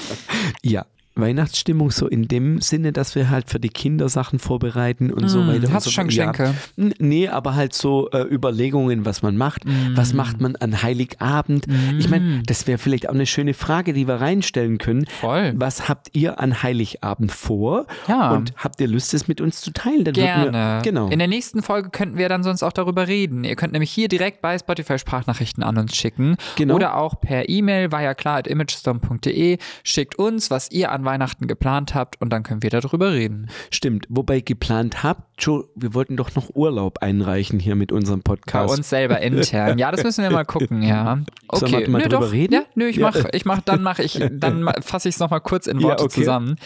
ja. 0.62 0.86
Weihnachtsstimmung 1.20 1.90
so 1.90 2.06
in 2.06 2.28
dem 2.28 2.60
Sinne, 2.60 2.92
dass 2.92 3.14
wir 3.14 3.30
halt 3.30 3.50
für 3.50 3.60
die 3.60 3.68
Kinder 3.68 4.08
Sachen 4.08 4.38
vorbereiten 4.38 5.12
und 5.12 5.28
so 5.28 5.40
Mm, 5.42 5.48
weiter. 5.48 5.72
hast 5.72 5.84
so 5.84 5.90
du 5.90 5.94
schon 5.94 6.08
ja. 6.10 6.30
Geschenke? 6.32 6.54
N- 6.76 6.94
Nee, 6.98 7.28
aber 7.28 7.54
halt 7.54 7.74
so 7.74 8.10
äh, 8.10 8.22
Überlegungen, 8.22 9.04
was 9.04 9.22
man 9.22 9.36
macht. 9.36 9.64
Mm. 9.64 9.70
Was 9.96 10.12
macht 10.12 10.40
man 10.40 10.56
an 10.56 10.82
Heiligabend? 10.82 11.66
Ich 11.98 12.08
meine, 12.08 12.42
das 12.46 12.66
wäre 12.66 12.78
vielleicht 12.78 13.08
auch 13.08 13.14
eine 13.14 13.26
schöne 13.26 13.54
Frage, 13.54 13.92
die 13.92 14.06
wir 14.08 14.14
reinstellen 14.16 14.78
können. 14.78 15.06
Voll. 15.06 15.52
Was 15.56 15.88
habt 15.88 16.08
ihr 16.12 16.40
an 16.40 16.62
Heiligabend 16.62 17.32
vor? 17.32 17.86
Ja. 18.08 18.32
Und 18.32 18.52
habt 18.56 18.80
ihr 18.80 18.88
Lust, 18.88 19.14
es 19.14 19.28
mit 19.28 19.40
uns 19.40 19.60
zu 19.60 19.72
teilen? 19.72 20.04
Dann 20.04 20.14
Gerne. 20.14 20.52
Wir, 20.52 20.80
genau. 20.82 21.08
In 21.08 21.18
der 21.18 21.28
nächsten 21.28 21.62
Folge 21.62 21.90
könnten 21.90 22.16
wir 22.18 22.28
dann 22.28 22.42
sonst 22.42 22.62
auch 22.62 22.72
darüber 22.72 23.06
reden. 23.08 23.44
Ihr 23.44 23.56
könnt 23.56 23.72
nämlich 23.72 23.90
hier 23.90 24.08
direkt 24.08 24.40
bei 24.42 24.58
Spotify 24.58 24.98
Sprachnachrichten 24.98 25.62
an 25.62 25.78
uns 25.78 25.96
schicken. 25.96 26.36
Genau. 26.56 26.74
Oder 26.74 26.96
auch 26.96 27.20
per 27.20 27.48
E-Mail, 27.48 27.92
war 27.92 28.02
ja 28.02 28.14
klar, 28.14 28.38
at 28.38 28.46
imagestorm.de. 28.46 29.58
Schickt 29.84 30.18
uns, 30.18 30.50
was 30.50 30.70
ihr 30.70 30.92
an 30.92 31.02
Weihnachten 31.10 31.48
geplant 31.48 31.94
habt 31.94 32.20
und 32.20 32.30
dann 32.32 32.44
können 32.44 32.62
wir 32.62 32.70
darüber 32.70 33.12
reden. 33.12 33.48
Stimmt. 33.70 34.06
Wobei 34.08 34.40
geplant 34.40 35.02
habt, 35.02 35.42
Joe, 35.42 35.64
wir 35.74 35.92
wollten 35.94 36.16
doch 36.16 36.34
noch 36.36 36.50
Urlaub 36.54 36.98
einreichen 37.02 37.58
hier 37.58 37.74
mit 37.74 37.90
unserem 37.90 38.20
Bei 38.20 38.34
Podcast. 38.36 38.76
uns 38.78 38.88
selber 38.88 39.20
intern. 39.20 39.78
Ja, 39.78 39.90
das 39.90 40.04
müssen 40.04 40.22
wir 40.22 40.30
mal 40.30 40.44
gucken, 40.44 40.82
ja. 40.82 41.18
Okay. 41.48 41.58
Sollen 41.70 41.72
wir 41.82 41.90
mal 41.90 41.98
nö, 42.02 42.08
drüber 42.08 42.26
doch. 42.26 42.32
reden? 42.32 42.54
Ja, 42.54 42.62
nö, 42.76 42.86
ich 42.86 42.96
Ja. 42.96 43.10
mach, 43.10 43.24
ich 43.32 43.44
mach, 43.44 43.60
dann 43.62 43.82
mache 43.82 44.02
ich, 44.04 44.20
dann 44.32 44.70
fasse 44.82 45.08
ich 45.08 45.16
es 45.16 45.18
nochmal 45.20 45.40
kurz 45.40 45.66
in 45.66 45.80
Ja, 45.80 45.88
Worte 45.88 46.04
okay. 46.04 46.20
zusammen. 46.20 46.56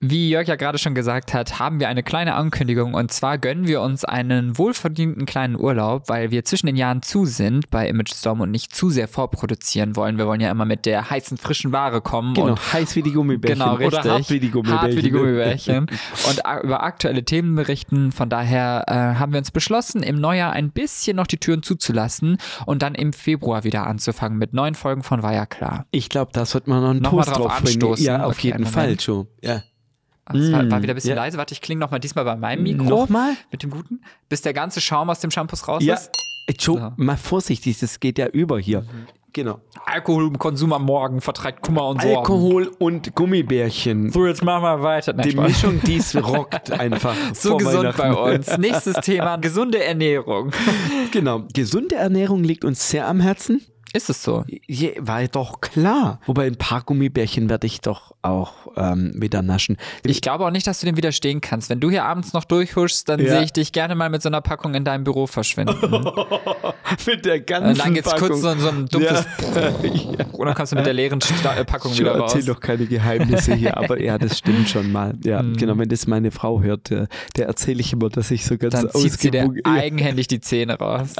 Wie 0.00 0.30
Jörg 0.30 0.46
ja 0.46 0.56
gerade 0.56 0.78
schon 0.78 0.94
gesagt 0.94 1.32
hat, 1.32 1.58
haben 1.58 1.80
wir 1.80 1.88
eine 1.88 2.02
kleine 2.02 2.34
Ankündigung 2.34 2.94
und 2.94 3.10
zwar 3.12 3.38
gönnen 3.38 3.66
wir 3.66 3.80
uns 3.80 4.04
einen 4.04 4.58
wohlverdienten 4.58 5.26
kleinen 5.26 5.58
Urlaub, 5.58 6.08
weil 6.08 6.30
wir 6.30 6.44
zwischen 6.44 6.66
den 6.66 6.76
Jahren 6.76 7.02
zu 7.02 7.24
sind 7.24 7.70
bei 7.70 7.88
Image 7.88 8.14
Storm 8.14 8.40
und 8.40 8.50
nicht 8.50 8.74
zu 8.74 8.90
sehr 8.90 9.08
vorproduzieren 9.08 9.96
wollen. 9.96 10.18
Wir 10.18 10.26
wollen 10.26 10.40
ja 10.40 10.50
immer 10.50 10.64
mit 10.64 10.86
der 10.86 11.08
heißen, 11.10 11.38
frischen 11.38 11.72
Ware 11.72 12.00
kommen 12.00 12.34
genau, 12.34 12.48
und 12.48 12.72
heiß 12.72 12.94
wie 12.96 13.02
die 13.02 13.12
Gummibärchen. 13.12 13.58
Genau, 13.58 13.74
richtig. 13.74 14.00
Oder 14.00 14.12
hart 14.12 14.30
wie 14.30 14.40
die 14.40 14.50
Gummibärchen. 14.50 14.80
Hart 14.82 14.96
wie 14.96 15.02
die 15.02 15.10
Gummibärchen. 15.10 15.86
und 16.28 16.42
über 16.64 16.82
aktuelle 16.82 17.24
Themen 17.24 17.54
berichten. 17.54 18.12
Von 18.12 18.28
daher 18.28 18.84
äh, 18.88 19.18
haben 19.18 19.32
wir 19.32 19.38
uns 19.38 19.50
beschlossen, 19.50 20.02
im 20.02 20.20
Neujahr 20.20 20.52
ein 20.52 20.70
bisschen 20.70 21.16
noch 21.16 21.26
die 21.26 21.38
Türen 21.38 21.62
zuzulassen 21.62 22.38
und 22.66 22.82
dann 22.82 22.94
im 22.94 23.12
Februar 23.12 23.64
wieder 23.64 23.86
anzufangen 23.86 24.38
mit 24.38 24.52
neuen 24.52 24.74
Folgen 24.74 25.02
von 25.02 25.22
War 25.22 25.32
ja 25.32 25.46
klar. 25.46 25.86
Ich 25.90 26.08
glaube, 26.08 26.32
da 26.32 26.44
sollte 26.44 26.70
man 26.70 26.82
noch 26.82 26.90
einen 26.90 27.02
Noch 27.02 27.10
Toast 27.10 27.36
drauf 27.36 27.60
anstoßen. 27.60 28.04
Ja, 28.04 28.24
auf 28.24 28.36
Okay, 28.36 28.48
jeden 28.48 28.66
Fall. 28.66 28.96
Joe. 28.98 29.26
Ja. 29.42 29.62
Das 30.26 30.52
war, 30.52 30.58
war 30.70 30.78
Mm, 30.80 30.82
wieder 30.82 30.92
ein 30.92 30.96
bisschen 30.96 31.10
ja. 31.10 31.16
leise. 31.16 31.38
Warte, 31.38 31.54
ich 31.54 31.60
klinge 31.60 31.80
nochmal 31.80 32.00
diesmal 32.00 32.24
bei 32.24 32.36
meinem 32.36 32.62
Mikro. 32.64 32.84
Nochmal? 32.84 33.34
Mit 33.52 33.62
dem 33.62 33.70
guten. 33.70 34.00
Bis 34.28 34.42
der 34.42 34.52
ganze 34.52 34.80
Schaum 34.80 35.08
aus 35.10 35.20
dem 35.20 35.30
Shampoos 35.30 35.68
raus 35.68 35.84
Ja. 35.84 35.94
ist. 35.94 36.10
Äh, 36.48 36.54
Joe, 36.58 36.78
So. 36.96 37.02
mal 37.02 37.16
vorsichtig, 37.16 37.78
das 37.78 38.00
geht 38.00 38.18
ja 38.18 38.26
über 38.26 38.58
hier. 38.58 38.84
Genau. 39.32 39.60
Alkoholkonsum 39.84 40.72
am 40.72 40.84
Morgen 40.84 41.20
vertreibt 41.20 41.62
Kummer 41.62 41.86
und 41.88 42.00
Sorgen. 42.00 42.16
Alkohol 42.16 42.72
und 42.78 43.14
Gummibärchen. 43.14 44.10
So, 44.10 44.24
jetzt 44.26 44.42
machen 44.42 44.62
wir 44.62 44.82
weiter. 44.82 45.12
Nein, 45.12 45.26
Die 45.26 45.32
Spaß. 45.32 45.48
Mischung, 45.48 45.80
die 45.84 45.96
es 45.96 46.16
rockt 46.26 46.70
einfach. 46.72 47.14
so 47.34 47.56
gesund 47.58 47.94
bei 47.98 48.12
uns. 48.14 48.56
Nächstes 48.56 48.94
Thema, 49.02 49.36
gesunde 49.36 49.84
Ernährung. 49.84 50.52
Genau. 51.12 51.42
Gesunde 51.52 51.96
Ernährung 51.96 52.44
liegt 52.44 52.64
uns 52.64 52.88
sehr 52.88 53.06
am 53.06 53.20
Herzen. 53.20 53.60
Ist 53.96 54.10
es 54.10 54.22
so? 54.22 54.44
Je, 54.66 54.94
war 55.00 55.26
doch 55.26 55.62
klar. 55.62 56.20
Wobei 56.26 56.46
ein 56.46 56.56
paar 56.56 56.82
Gummibärchen 56.82 57.48
werde 57.48 57.66
ich 57.66 57.80
doch 57.80 58.14
auch 58.20 58.52
ähm, 58.76 59.12
wieder 59.16 59.40
naschen. 59.40 59.78
Ich 60.04 60.20
glaube 60.20 60.44
auch 60.44 60.50
nicht, 60.50 60.66
dass 60.66 60.80
du 60.80 60.86
dem 60.86 60.98
widerstehen 60.98 61.40
kannst. 61.40 61.70
Wenn 61.70 61.80
du 61.80 61.88
hier 61.90 62.04
abends 62.04 62.34
noch 62.34 62.44
durchhuschst, 62.44 63.08
dann 63.08 63.20
Ja. 63.20 63.30
sehe 63.30 63.44
ich 63.44 63.52
dich 63.54 63.72
gerne 63.72 63.94
mal 63.94 64.10
mit 64.10 64.20
so 64.20 64.28
einer 64.28 64.42
Packung 64.42 64.74
in 64.74 64.84
deinem 64.84 65.04
Büro 65.04 65.26
verschwinden. 65.26 65.76
Mit 67.06 67.24
der 67.24 67.40
ganzen 67.40 67.70
Und 67.70 67.78
dann 67.80 67.94
geht's 67.94 68.14
kurz 68.14 68.40
so, 68.40 68.54
so 68.56 68.68
ein 68.68 68.86
dumpfes 68.86 69.24
ja. 70.18 70.24
und 70.32 70.46
dann 70.46 70.54
kommst 70.54 70.72
du 70.72 70.76
mit 70.76 70.86
der 70.86 70.92
leeren 70.92 71.20
Sta- 71.20 71.56
äh, 71.56 71.64
Packung 71.64 71.92
Ich 71.92 71.98
wieder 72.00 72.16
raus. 72.16 72.34
erzähle 72.34 72.54
doch 72.54 72.60
keine 72.60 72.86
Geheimnisse 72.86 73.54
hier, 73.54 73.76
aber 73.76 74.00
ja, 74.00 74.18
das 74.18 74.38
stimmt 74.38 74.68
schon 74.68 74.92
mal. 74.92 75.14
Ja, 75.24 75.42
Mhm. 75.42 75.56
genau, 75.56 75.76
wenn 75.78 75.88
das 75.88 76.06
meine 76.06 76.30
Frau 76.30 76.60
hört, 76.62 76.90
der, 76.90 77.08
der 77.36 77.46
erzähle 77.46 77.80
ich 77.80 77.92
immer, 77.92 78.08
dass 78.08 78.30
ich 78.30 78.44
so 78.44 78.56
ganz 78.58 78.74
Dann 78.74 78.90
zieht 78.90 79.18
sie 79.18 79.30
dir. 79.30 79.50
Ja. 79.64 79.72
eigenhändig 79.72 80.28
die 80.28 80.40
Zähne 80.40 80.74
raus. 80.78 81.14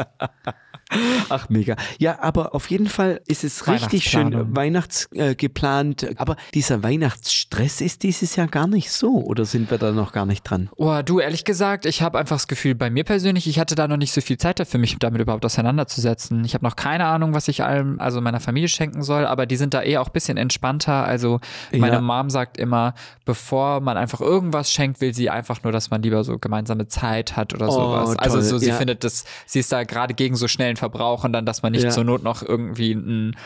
Ach, 1.28 1.48
mega. 1.48 1.76
Ja, 1.98 2.20
aber 2.22 2.54
auf 2.54 2.70
jeden 2.70 2.86
Fall 2.88 3.20
ist 3.26 3.42
es 3.44 3.66
richtig 3.66 4.04
schön 4.04 4.26
Weihnachtsplanung. 4.32 4.56
Weihnachts 4.56 5.08
äh, 5.12 5.34
geplant. 5.34 6.06
Aber 6.16 6.36
dieser 6.54 6.82
Weihnachtsstress 6.82 7.80
ist 7.80 8.02
dieses 8.04 8.36
Jahr 8.36 8.46
gar 8.46 8.66
nicht 8.66 8.90
so. 8.92 9.16
Oder 9.24 9.44
sind 9.44 9.70
wir 9.70 9.78
da 9.78 9.90
noch 9.92 10.12
gar 10.12 10.26
nicht 10.26 10.42
dran? 10.44 10.70
Oh, 10.76 11.00
du, 11.04 11.18
ehrlich 11.20 11.44
gesagt, 11.44 11.86
ich 11.86 12.02
habe 12.02 12.18
einfach 12.18 12.36
das 12.36 12.46
Gefühl, 12.46 12.74
bei 12.74 12.90
mir 12.90 13.04
persönlich, 13.04 13.46
ich 13.48 13.58
hatte 13.58 13.74
da 13.74 13.88
noch 13.88 13.96
nicht 13.96 14.12
so 14.12 14.20
viel 14.20 14.38
Zeit 14.38 14.60
dafür, 14.60 14.78
mich 14.78 14.96
damit 14.98 15.20
überhaupt 15.20 15.44
auseinanderzusetzen. 15.44 16.44
Ich 16.44 16.54
habe 16.54 16.64
noch 16.64 16.76
keine 16.76 17.06
Ahnung, 17.06 17.34
was 17.34 17.48
ich 17.48 17.64
allem, 17.64 17.98
also 18.00 18.20
meiner 18.20 18.40
Familie 18.40 18.68
schenken 18.68 19.02
soll, 19.02 19.26
aber 19.26 19.46
die 19.46 19.56
sind 19.56 19.74
da 19.74 19.82
eh 19.82 19.98
auch 19.98 20.06
ein 20.06 20.12
bisschen 20.12 20.36
entspannter. 20.36 21.04
Also 21.04 21.40
meine 21.72 21.94
Ja. 21.94 22.00
Mom 22.00 22.30
sagt 22.30 22.58
immer, 22.58 22.94
bevor 23.24 23.80
man 23.80 23.96
einfach 23.96 24.20
irgendwas 24.20 24.70
schenkt, 24.70 25.00
will 25.00 25.12
sie 25.14 25.30
einfach 25.30 25.62
nur, 25.64 25.72
dass 25.72 25.90
man 25.90 26.02
lieber 26.02 26.22
so 26.22 26.38
gemeinsame 26.38 26.86
Zeit 26.88 27.36
hat 27.36 27.54
oder 27.54 27.68
Oh, 27.68 27.72
sowas. 27.72 28.16
Also 28.18 28.40
so, 28.40 28.58
sie 28.58 28.68
ja. 28.68 28.74
findet 28.76 29.02
das, 29.02 29.24
sie 29.46 29.58
ist 29.58 29.72
da 29.72 29.82
gerade 29.84 30.14
gegen 30.14 30.36
so 30.36 30.46
schnellen 30.46 30.75
Verbrauch 30.76 31.24
und 31.24 31.32
dann, 31.32 31.44
dass 31.46 31.62
man 31.62 31.72
nicht 31.72 31.84
Ja. 31.84 31.90
zur 31.90 32.04
Not 32.04 32.22
noch 32.22 32.42
irgendwie 32.42 32.92
ein 32.92 33.36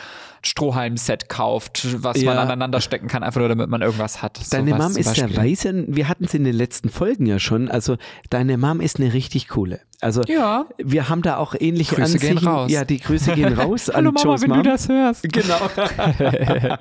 Strohhalm-Set 0.43 1.29
kauft, 1.29 2.03
was 2.03 2.17
man 2.23 2.35
Ja. 2.35 2.41
aneinander 2.41 2.81
stecken 2.81 3.07
kann, 3.07 3.23
einfach 3.23 3.39
nur 3.39 3.49
damit 3.49 3.69
man 3.69 3.81
irgendwas 3.81 4.21
hat. 4.21 4.39
Deine 4.51 4.75
Mom 4.75 4.95
ist 4.97 5.05
Beispiel. 5.15 5.37
weise. 5.37 5.85
Wir 5.87 6.07
hatten 6.07 6.25
es 6.25 6.33
in 6.33 6.43
den 6.43 6.55
letzten 6.55 6.89
Folgen 6.89 7.25
ja 7.25 7.39
schon. 7.39 7.69
Also 7.69 7.97
deine 8.29 8.57
Mom 8.57 8.81
ist 8.81 8.99
eine 8.99 9.13
richtig 9.13 9.47
coole. 9.49 9.79
Also 10.03 10.21
Ja. 10.27 10.65
wir 10.79 11.09
haben 11.09 11.21
da 11.21 11.37
auch 11.37 11.53
ähnliche 11.59 11.95
Grüße 11.95 12.17
gehen 12.17 12.29
Ansichten. 12.31 12.47
raus. 12.47 12.71
Ja, 12.71 12.83
die 12.85 12.99
Grüße 12.99 13.33
gehen 13.33 13.53
raus 13.59 13.87
an 13.89 13.97
Hallo 13.97 14.11
Mama, 14.13 14.23
Joes 14.23 14.41
wenn 14.41 14.49
Mom. 14.49 14.63
du 14.63 14.69
das 14.71 14.89
hörst. 14.89 15.23
Genau. 15.31 15.59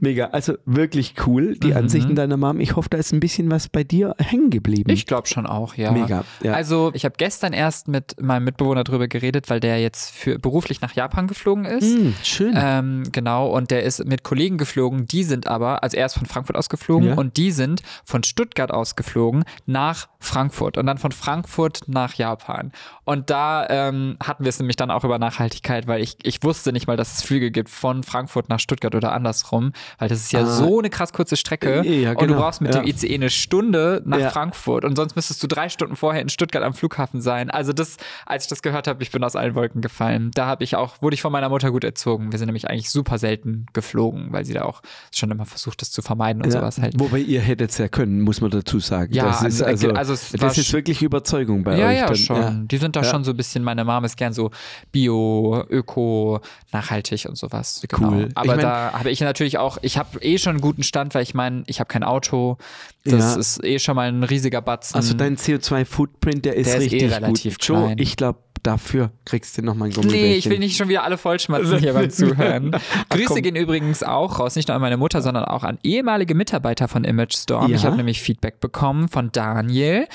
Mega. 0.00 0.26
Also 0.26 0.54
wirklich 0.64 1.14
cool, 1.26 1.56
die 1.56 1.74
Ansichten 1.74 2.14
deiner 2.14 2.36
Mom. 2.38 2.58
Ich 2.60 2.74
hoffe, 2.76 2.88
da 2.90 2.96
ist 2.98 3.12
ein 3.12 3.20
bisschen 3.20 3.50
was 3.50 3.68
bei 3.68 3.84
dir 3.84 4.14
hängen 4.18 4.48
geblieben. 4.50 4.90
Ich 4.90 5.04
glaube 5.06 5.28
schon 5.28 5.46
auch, 5.46 5.74
ja. 5.74 5.92
Mega, 5.92 6.24
ja. 6.42 6.52
Also 6.52 6.90
ich 6.94 7.04
habe 7.04 7.14
gestern 7.18 7.52
erst 7.52 7.86
mit 7.88 8.16
meinem 8.20 8.44
Mitbewohner 8.44 8.84
drüber 8.84 9.06
geredet, 9.08 9.50
weil 9.50 9.60
der 9.60 9.80
jetzt 9.80 10.10
für 10.10 10.38
beruflich 10.38 10.80
nach 10.80 10.94
Japan 10.94 11.26
geflogen 11.26 11.65
ist. 11.68 11.84
Hm, 11.96 12.14
schön. 12.22 12.54
Ähm, 12.56 13.02
genau, 13.12 13.48
und 13.48 13.70
der 13.70 13.82
ist 13.82 14.04
mit 14.04 14.22
Kollegen 14.22 14.58
geflogen, 14.58 15.06
die 15.06 15.24
sind 15.24 15.46
aber, 15.46 15.82
also 15.82 15.96
er 15.96 16.06
ist 16.06 16.14
von 16.14 16.26
Frankfurt 16.26 16.56
aus 16.56 16.68
geflogen 16.68 17.08
Ja. 17.08 17.14
und 17.14 17.36
die 17.36 17.50
sind 17.50 17.82
von 18.04 18.22
Stuttgart 18.22 18.70
aus 18.70 18.96
geflogen 18.96 19.44
nach 19.66 20.08
Frankfurt 20.18 20.76
und 20.78 20.86
dann 20.86 20.98
von 20.98 21.12
Frankfurt 21.12 21.82
nach 21.86 22.14
Japan. 22.14 22.72
Und 23.04 23.30
da 23.30 23.66
ähm, 23.68 24.16
hatten 24.22 24.44
wir 24.44 24.48
es 24.50 24.58
nämlich 24.58 24.76
dann 24.76 24.90
auch 24.90 25.04
über 25.04 25.18
Nachhaltigkeit, 25.18 25.86
weil 25.86 26.02
ich, 26.02 26.16
ich 26.22 26.42
wusste 26.42 26.72
nicht 26.72 26.86
mal, 26.86 26.96
dass 26.96 27.14
es 27.18 27.22
Flüge 27.22 27.50
gibt 27.50 27.70
von 27.70 28.02
Frankfurt 28.02 28.48
nach 28.48 28.58
Stuttgart 28.60 28.94
oder 28.94 29.12
andersrum, 29.12 29.72
weil 29.98 30.08
das 30.08 30.18
ist 30.20 30.32
ja 30.32 30.40
Ah. 30.42 30.46
so 30.46 30.78
eine 30.78 30.90
krass 30.90 31.12
kurze 31.12 31.36
Strecke 31.36 31.80
Äh, 31.84 32.02
ja, 32.02 32.10
und 32.10 32.20
du 32.22 32.26
genau, 32.26 32.40
brauchst 32.40 32.60
mit 32.60 32.74
ja. 32.74 32.80
dem 32.80 32.88
ICE 32.88 33.14
eine 33.14 33.30
Stunde 33.30 34.02
nach. 34.04 34.26
Frankfurt 34.32 34.84
und 34.84 34.96
sonst 34.96 35.14
müsstest 35.14 35.42
du 35.42 35.46
drei 35.46 35.68
Stunden 35.68 35.94
vorher 35.96 36.20
in 36.20 36.28
Stuttgart 36.28 36.62
am 36.64 36.74
Flughafen 36.74 37.20
sein. 37.20 37.48
Also 37.50 37.72
das, 37.72 37.96
als 38.26 38.44
ich 38.44 38.48
das 38.48 38.60
gehört 38.60 38.86
habe, 38.88 39.02
ich 39.02 39.10
bin 39.12 39.22
aus 39.22 39.36
allen 39.36 39.54
Wolken 39.54 39.80
gefallen. 39.82 40.30
Da 40.34 40.46
habe 40.46 40.64
ich 40.64 40.74
auch, 40.76 41.00
wurde 41.00 41.14
ich 41.14 41.22
von 41.22 41.30
meiner 41.32 41.48
Mutter 41.48 41.55
gut 41.70 41.84
erzogen. 41.84 42.30
Wir 42.32 42.38
sind 42.38 42.46
nämlich 42.46 42.68
eigentlich 42.68 42.90
super 42.90 43.18
selten 43.18 43.66
geflogen, 43.72 44.28
weil 44.32 44.44
sie 44.44 44.52
da 44.54 44.62
auch 44.62 44.82
schon 45.12 45.30
immer 45.30 45.44
versucht, 45.46 45.80
das 45.82 45.90
zu 45.90 46.02
vermeiden 46.02 46.42
und 46.42 46.52
Ja, 46.52 46.60
sowas 46.60 46.78
halt. 46.80 46.98
Wobei 47.00 47.18
ihr 47.18 47.40
hättet 47.40 47.70
es 47.70 47.78
ja 47.78 47.88
können, 47.88 48.20
muss 48.22 48.40
man 48.40 48.50
dazu 48.50 48.78
sagen. 48.80 49.12
Ja, 49.12 49.26
das 49.26 49.42
ist, 49.42 49.60
äh, 49.60 49.64
also, 49.64 49.90
also 49.90 50.14
das 50.38 50.58
ist 50.58 50.72
wirklich 50.72 51.02
Überzeugung 51.02 51.64
bei 51.64 51.78
Ja, 51.78 51.88
euch. 51.88 51.96
ja, 51.98 52.06
dann. 52.06 52.16
schon. 52.16 52.68
Die 52.68 52.76
sind 52.76 52.96
da 52.96 53.00
Ja. 53.02 53.10
schon 53.10 53.24
so 53.24 53.30
ein 53.32 53.36
bisschen, 53.36 53.64
meine 53.64 53.84
Mom 53.84 54.04
ist 54.04 54.16
gern 54.16 54.32
so 54.32 54.50
bio, 54.92 55.64
öko, 55.68 56.40
nachhaltig 56.72 57.26
und 57.28 57.36
sowas. 57.36 57.82
Genau. 57.88 58.10
Cool. 58.12 58.28
Aber 58.34 58.44
Ich 58.44 58.50
mein- 58.50 58.60
da 58.60 58.92
habe 58.92 59.10
ich 59.10 59.20
natürlich 59.20 59.58
auch, 59.58 59.78
ich 59.82 59.98
habe 59.98 60.18
eh 60.20 60.38
schon 60.38 60.50
einen 60.50 60.60
guten 60.60 60.82
Stand, 60.82 61.14
weil 61.14 61.22
ich 61.22 61.34
meine, 61.34 61.64
ich 61.66 61.80
habe 61.80 61.88
kein 61.88 62.02
Auto. 62.02 62.58
Das 63.06 63.34
Ja. 63.34 63.40
ist 63.40 63.64
eh 63.64 63.78
schon 63.78 63.96
mal 63.96 64.08
ein 64.08 64.22
riesiger 64.22 64.60
Batzen. 64.62 64.96
Also 64.96 65.14
dein 65.14 65.36
CO2-Footprint, 65.36 66.44
der 66.44 66.56
ist 66.56 66.66
Der 66.68 66.76
ist 66.76 66.92
eh 66.92 66.96
richtig 66.96 67.12
relativ 67.14 67.54
gut. 67.58 67.64
Joe, 67.66 67.84
klein. 67.84 67.98
ich 67.98 68.16
glaube, 68.16 68.40
dafür 68.62 69.10
kriegst 69.24 69.56
du 69.56 69.62
nochmal 69.62 69.88
ein 69.88 69.94
Gummibärchen. 69.94 70.28
Nee, 70.28 70.34
ich 70.36 70.50
will 70.50 70.58
nicht 70.58 70.76
schon 70.76 70.88
wieder 70.88 71.04
alle 71.04 71.18
vollschmatzen 71.18 71.78
hier 71.78 71.92
beim 71.92 72.10
Zuhören. 72.10 72.72
Grüße 73.10 73.40
gehen 73.40 73.54
übrigens 73.54 74.02
auch 74.02 74.40
raus, 74.40 74.56
nicht 74.56 74.66
nur 74.66 74.74
an 74.74 74.80
meine 74.80 74.96
Mutter, 74.96 75.22
sondern 75.22 75.44
auch 75.44 75.62
an 75.62 75.78
ehemalige 75.84 76.34
Mitarbeiter 76.34 76.88
von 76.88 77.04
Image 77.04 77.36
Storm. 77.36 77.70
Ja. 77.70 77.76
Ich 77.76 77.84
habe 77.84 77.96
nämlich 77.96 78.20
Feedback 78.20 78.58
bekommen 78.58 79.08
von 79.08 79.30
Daniel. 79.30 80.08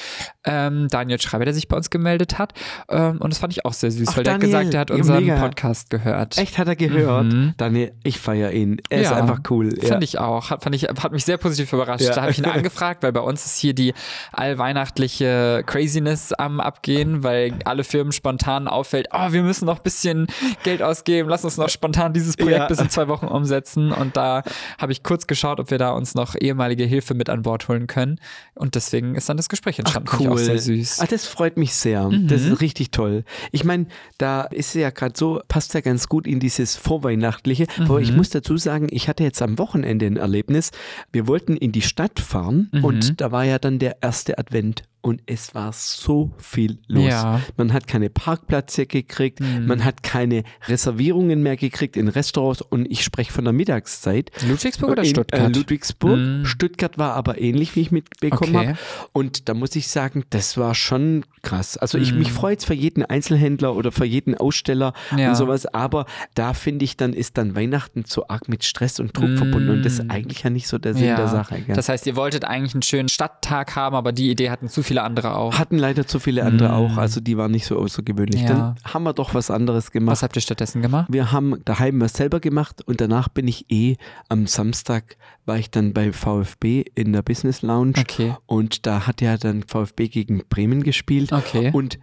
Ähm, 0.43 0.87
Daniel 0.89 1.21
Schreiber, 1.21 1.45
der 1.45 1.53
sich 1.53 1.67
bei 1.69 1.77
uns 1.77 1.89
gemeldet 1.91 2.39
hat. 2.39 2.53
Ähm, 2.89 3.19
und 3.21 3.31
das 3.31 3.37
fand 3.39 3.53
ich 3.53 3.63
auch 3.63 3.73
sehr 3.73 3.91
süß, 3.91 4.09
Ach, 4.11 4.17
weil 4.17 4.23
der 4.25 4.33
hat 4.33 4.41
Daniel, 4.41 4.57
gesagt, 4.59 4.73
der 4.73 4.79
hat 4.81 4.91
unseren 4.91 5.23
mega. 5.23 5.39
Podcast 5.39 5.89
gehört. 5.89 6.37
Echt, 6.37 6.57
hat 6.57 6.67
er 6.67 6.75
gehört? 6.75 7.31
Mhm. 7.31 7.53
Daniel, 7.57 7.93
ich 8.03 8.19
feiere 8.19 8.51
ihn. 8.51 8.81
Er 8.89 9.01
ist 9.01 9.11
Ja, 9.11 9.17
einfach 9.17 9.39
cool. 9.49 9.69
Ja. 9.81 9.87
Fand 9.89 10.03
ich 10.03 10.17
auch. 10.19 10.49
Hat, 10.49 10.63
fand 10.63 10.75
ich, 10.75 10.83
hat 10.85 11.11
mich 11.13 11.23
sehr 11.23 11.37
positiv 11.37 11.71
überrascht. 11.71 12.05
Da 12.09 12.21
habe 12.23 12.31
ich 12.31 12.39
ihn 12.39 12.45
angefragt, 12.45 12.80
weil 13.01 13.11
bei 13.11 13.19
uns 13.21 13.45
ist 13.45 13.57
hier 13.57 13.73
die 13.73 13.93
allweihnachtliche 14.31 15.63
Craziness 15.65 16.33
am 16.33 16.59
Abgehen, 16.59 17.23
weil 17.23 17.53
alle 17.65 17.83
Firmen 17.83 18.11
spontan 18.11 18.67
auffällt, 18.67 19.07
oh, 19.13 19.31
wir 19.31 19.43
müssen 19.43 19.65
noch 19.65 19.77
ein 19.77 19.83
bisschen 19.83 20.27
Geld 20.63 20.81
ausgeben, 20.81 21.29
lass 21.29 21.43
uns 21.43 21.57
noch 21.57 21.69
spontan 21.69 22.13
dieses 22.13 22.37
Projekt 22.37 22.59
Ja. 22.61 22.67
bis 22.67 22.79
in 22.79 22.89
zwei 22.89 23.07
Wochen 23.07 23.25
umsetzen. 23.27 23.91
Und 23.91 24.17
da 24.17 24.43
habe 24.77 24.91
ich 24.91 25.03
kurz 25.03 25.27
geschaut, 25.27 25.59
ob 25.59 25.71
wir 25.71 25.77
da 25.77 25.91
uns 25.91 26.15
noch 26.15 26.35
ehemalige 26.39 26.83
Hilfe 26.85 27.13
mit 27.13 27.29
an 27.29 27.41
Bord 27.41 27.67
holen 27.67 27.87
können. 27.87 28.19
Und 28.55 28.75
deswegen 28.75 29.15
ist 29.15 29.29
dann 29.29 29.37
das 29.37 29.49
Gespräch 29.49 29.75
Ach, 29.75 29.79
entstanden. 29.79 30.09
Fand 30.09 30.29
cool. 30.29 30.37
Sehr 30.37 30.59
süß. 30.59 30.99
Ah, 30.99 31.05
das 31.09 31.25
freut 31.25 31.57
mich 31.57 31.73
sehr. 31.73 32.09
Mhm. 32.09 32.27
Das 32.27 32.41
ist 32.41 32.61
richtig 32.61 32.91
toll. 32.91 33.23
Ich 33.51 33.63
meine, 33.63 33.87
da 34.17 34.43
ist 34.43 34.73
ja 34.75 34.89
gerade 34.89 35.13
so, 35.17 35.41
passt 35.47 35.73
ja 35.73 35.81
ganz 35.81 36.07
gut 36.07 36.27
in 36.27 36.39
dieses 36.39 36.75
Vorweihnachtliche. 36.75 37.65
Aber 37.79 37.97
Mhm. 37.97 38.03
ich 38.03 38.11
muss 38.13 38.29
dazu 38.29 38.57
sagen, 38.57 38.87
ich 38.91 39.07
hatte 39.07 39.23
jetzt 39.23 39.41
am 39.41 39.57
Wochenende 39.57 40.05
ein 40.05 40.17
Erlebnis. 40.17 40.71
Wir 41.11 41.27
wollten 41.27 41.55
in 41.57 41.71
die 41.71 41.81
Stadt 41.81 42.19
fahren 42.19 42.69
Mhm. 42.71 42.83
und 42.85 43.21
da 43.21 43.31
war 43.31 43.43
ja 43.45 43.59
dann 43.59 43.79
der 43.79 43.97
erste 44.01 44.37
Advent. 44.37 44.83
Und 45.01 45.21
es 45.25 45.55
war 45.55 45.73
so 45.73 46.31
viel 46.37 46.77
los. 46.87 47.05
Ja. 47.05 47.37
Mhm. 47.37 47.41
Man 47.57 47.73
hat 47.73 47.87
keine 47.87 48.09
Parkplätze 48.11 48.85
gekriegt, 48.85 49.39
man 49.39 49.83
hat 49.83 50.03
keine 50.03 50.43
Reservierungen 50.67 51.41
mehr 51.41 51.55
gekriegt 51.57 51.97
in 51.97 52.07
Restaurants 52.07 52.61
und 52.61 52.85
ich 52.89 53.03
spreche 53.03 53.31
von 53.31 53.43
der 53.43 53.53
Mittagszeit. 53.53 54.31
Ludwigsburg 54.47 54.91
oder 54.91 55.03
In, 55.03 55.09
Stuttgart? 55.09 55.41
Äh, 55.41 55.47
Ludwigsburg. 55.57 56.17
Mm. 56.19 56.45
Stuttgart 56.45 56.97
war 56.97 57.13
aber 57.15 57.39
ähnlich, 57.41 57.75
wie 57.75 57.81
ich 57.81 57.91
mitbekommen 57.91 58.55
Okay. 58.55 58.67
habe. 58.69 58.77
Und 59.11 59.49
da 59.49 59.53
muss 59.55 59.75
ich 59.75 59.87
sagen, 59.87 60.23
das 60.29 60.57
war 60.57 60.75
schon 60.75 61.25
krass. 61.41 61.77
Also 61.77 61.97
ich 61.97 62.13
mich 62.13 62.31
freue 62.31 62.51
jetzt 62.53 62.65
für 62.65 62.75
jeden 62.75 63.03
Einzelhändler 63.03 63.75
oder 63.75 63.91
für 63.91 64.05
jeden 64.05 64.35
Aussteller 64.37 64.93
Ja. 65.17 65.29
und 65.29 65.35
sowas, 65.35 65.65
aber 65.65 66.05
da 66.35 66.53
finde 66.53 66.85
ich, 66.85 66.95
dann 66.97 67.13
ist 67.13 67.37
dann 67.39 67.55
Weihnachten 67.55 68.03
so 68.05 68.27
arg 68.27 68.47
mit 68.47 68.63
Stress 68.63 68.99
und 68.99 69.17
Druck 69.17 69.35
verbunden 69.37 69.69
und 69.71 69.83
das 69.83 69.93
ist 69.93 70.05
Mm. 70.05 70.11
eigentlich 70.11 70.43
ja 70.43 70.49
nicht 70.51 70.67
so 70.67 70.77
der 70.77 70.93
Sinn 70.93 71.15
der 71.15 71.27
Sache. 71.27 71.61
Gell? 71.61 71.75
Das 71.75 71.89
heißt, 71.89 72.05
ihr 72.05 72.15
wolltet 72.15 72.45
eigentlich 72.45 72.75
einen 72.75 72.83
schönen 72.83 73.09
Stadttag 73.09 73.75
haben, 73.75 73.95
aber 73.95 74.11
die 74.11 74.29
Idee 74.29 74.51
hatten 74.51 74.69
zu 74.69 74.83
viele 74.91 75.03
andere 75.03 75.35
auch. 75.35 75.57
hatten 75.57 75.77
leider 75.77 76.05
zu 76.07 76.19
viele 76.19 76.43
andere 76.43 76.73
auch, 76.73 76.97
also 76.97 77.19
die 77.19 77.37
waren 77.37 77.51
nicht 77.51 77.65
so 77.65 77.77
außergewöhnlich. 77.77 78.41
Ja. 78.41 78.47
Dann 78.47 78.75
haben 78.83 79.03
wir 79.03 79.13
doch 79.13 79.33
was 79.33 79.49
anderes 79.51 79.91
gemacht. 79.91 80.11
Was 80.13 80.23
habt 80.23 80.35
ihr 80.35 80.41
stattdessen 80.41 80.81
gemacht? 80.81 81.07
Wir 81.11 81.31
haben 81.31 81.61
daheim 81.65 81.99
was 82.01 82.13
selber 82.13 82.39
gemacht 82.39 82.81
und 82.85 83.01
danach 83.01 83.27
bin 83.29 83.47
ich 83.47 83.65
eh 83.71 83.95
am 84.29 84.47
Samstag 84.47 85.17
war 85.45 85.57
ich 85.57 85.71
dann 85.71 85.93
bei 85.93 86.11
VfB 86.13 86.83
in 86.95 87.13
der 87.13 87.21
Business 87.23 87.61
Lounge 87.61 87.93
Okay. 87.99 88.35
und 88.45 88.85
da 88.85 89.07
hat 89.07 89.21
ja 89.21 89.37
dann 89.37 89.63
VfB 89.63 90.07
gegen 90.07 90.43
Bremen 90.49 90.83
gespielt 90.83 91.33
Okay. 91.33 91.71
und 91.73 91.97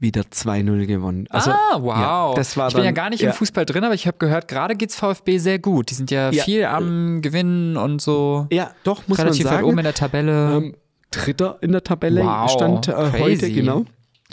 wieder 0.00 0.22
2-0 0.22 0.86
gewonnen. 0.86 1.26
Also, 1.30 1.52
ah, 1.52 1.78
wow. 1.80 1.96
Ja, 1.96 2.32
das 2.34 2.56
war 2.56 2.68
ich 2.68 2.74
bin 2.74 2.82
ja 2.84 2.88
dann- 2.88 2.94
gar 2.94 3.10
nicht 3.10 3.22
ja. 3.22 3.30
im 3.30 3.34
Fußball 3.34 3.64
drin, 3.64 3.84
aber 3.84 3.94
ich 3.94 4.06
habe 4.06 4.18
gehört, 4.18 4.48
gerade 4.48 4.74
geht's 4.76 4.96
VfB 4.96 5.38
sehr 5.38 5.58
gut. 5.58 5.88
Die 5.90 5.94
sind 5.94 6.10
ja, 6.10 6.30
Ja. 6.30 6.42
viel 6.44 6.64
am 6.66 7.22
Gewinnen 7.22 7.76
und 7.78 8.02
so. 8.02 8.46
Ja, 8.52 8.72
doch, 8.82 9.08
muss 9.08 9.18
relativ 9.18 9.44
man 9.44 9.52
weit 9.52 9.58
sagen. 9.60 9.68
oben 9.68 9.78
in 9.78 9.84
der 9.84 9.94
Tabelle. 9.94 10.56
Ähm, 10.56 10.74
Dritter 11.14 11.58
in 11.60 11.72
der 11.72 11.82
Tabelle 11.82 12.24
Wow, 12.24 12.50
stand 12.50 12.88
äh, 12.88 13.12
heute, 13.18 13.50
genau. 13.50 13.84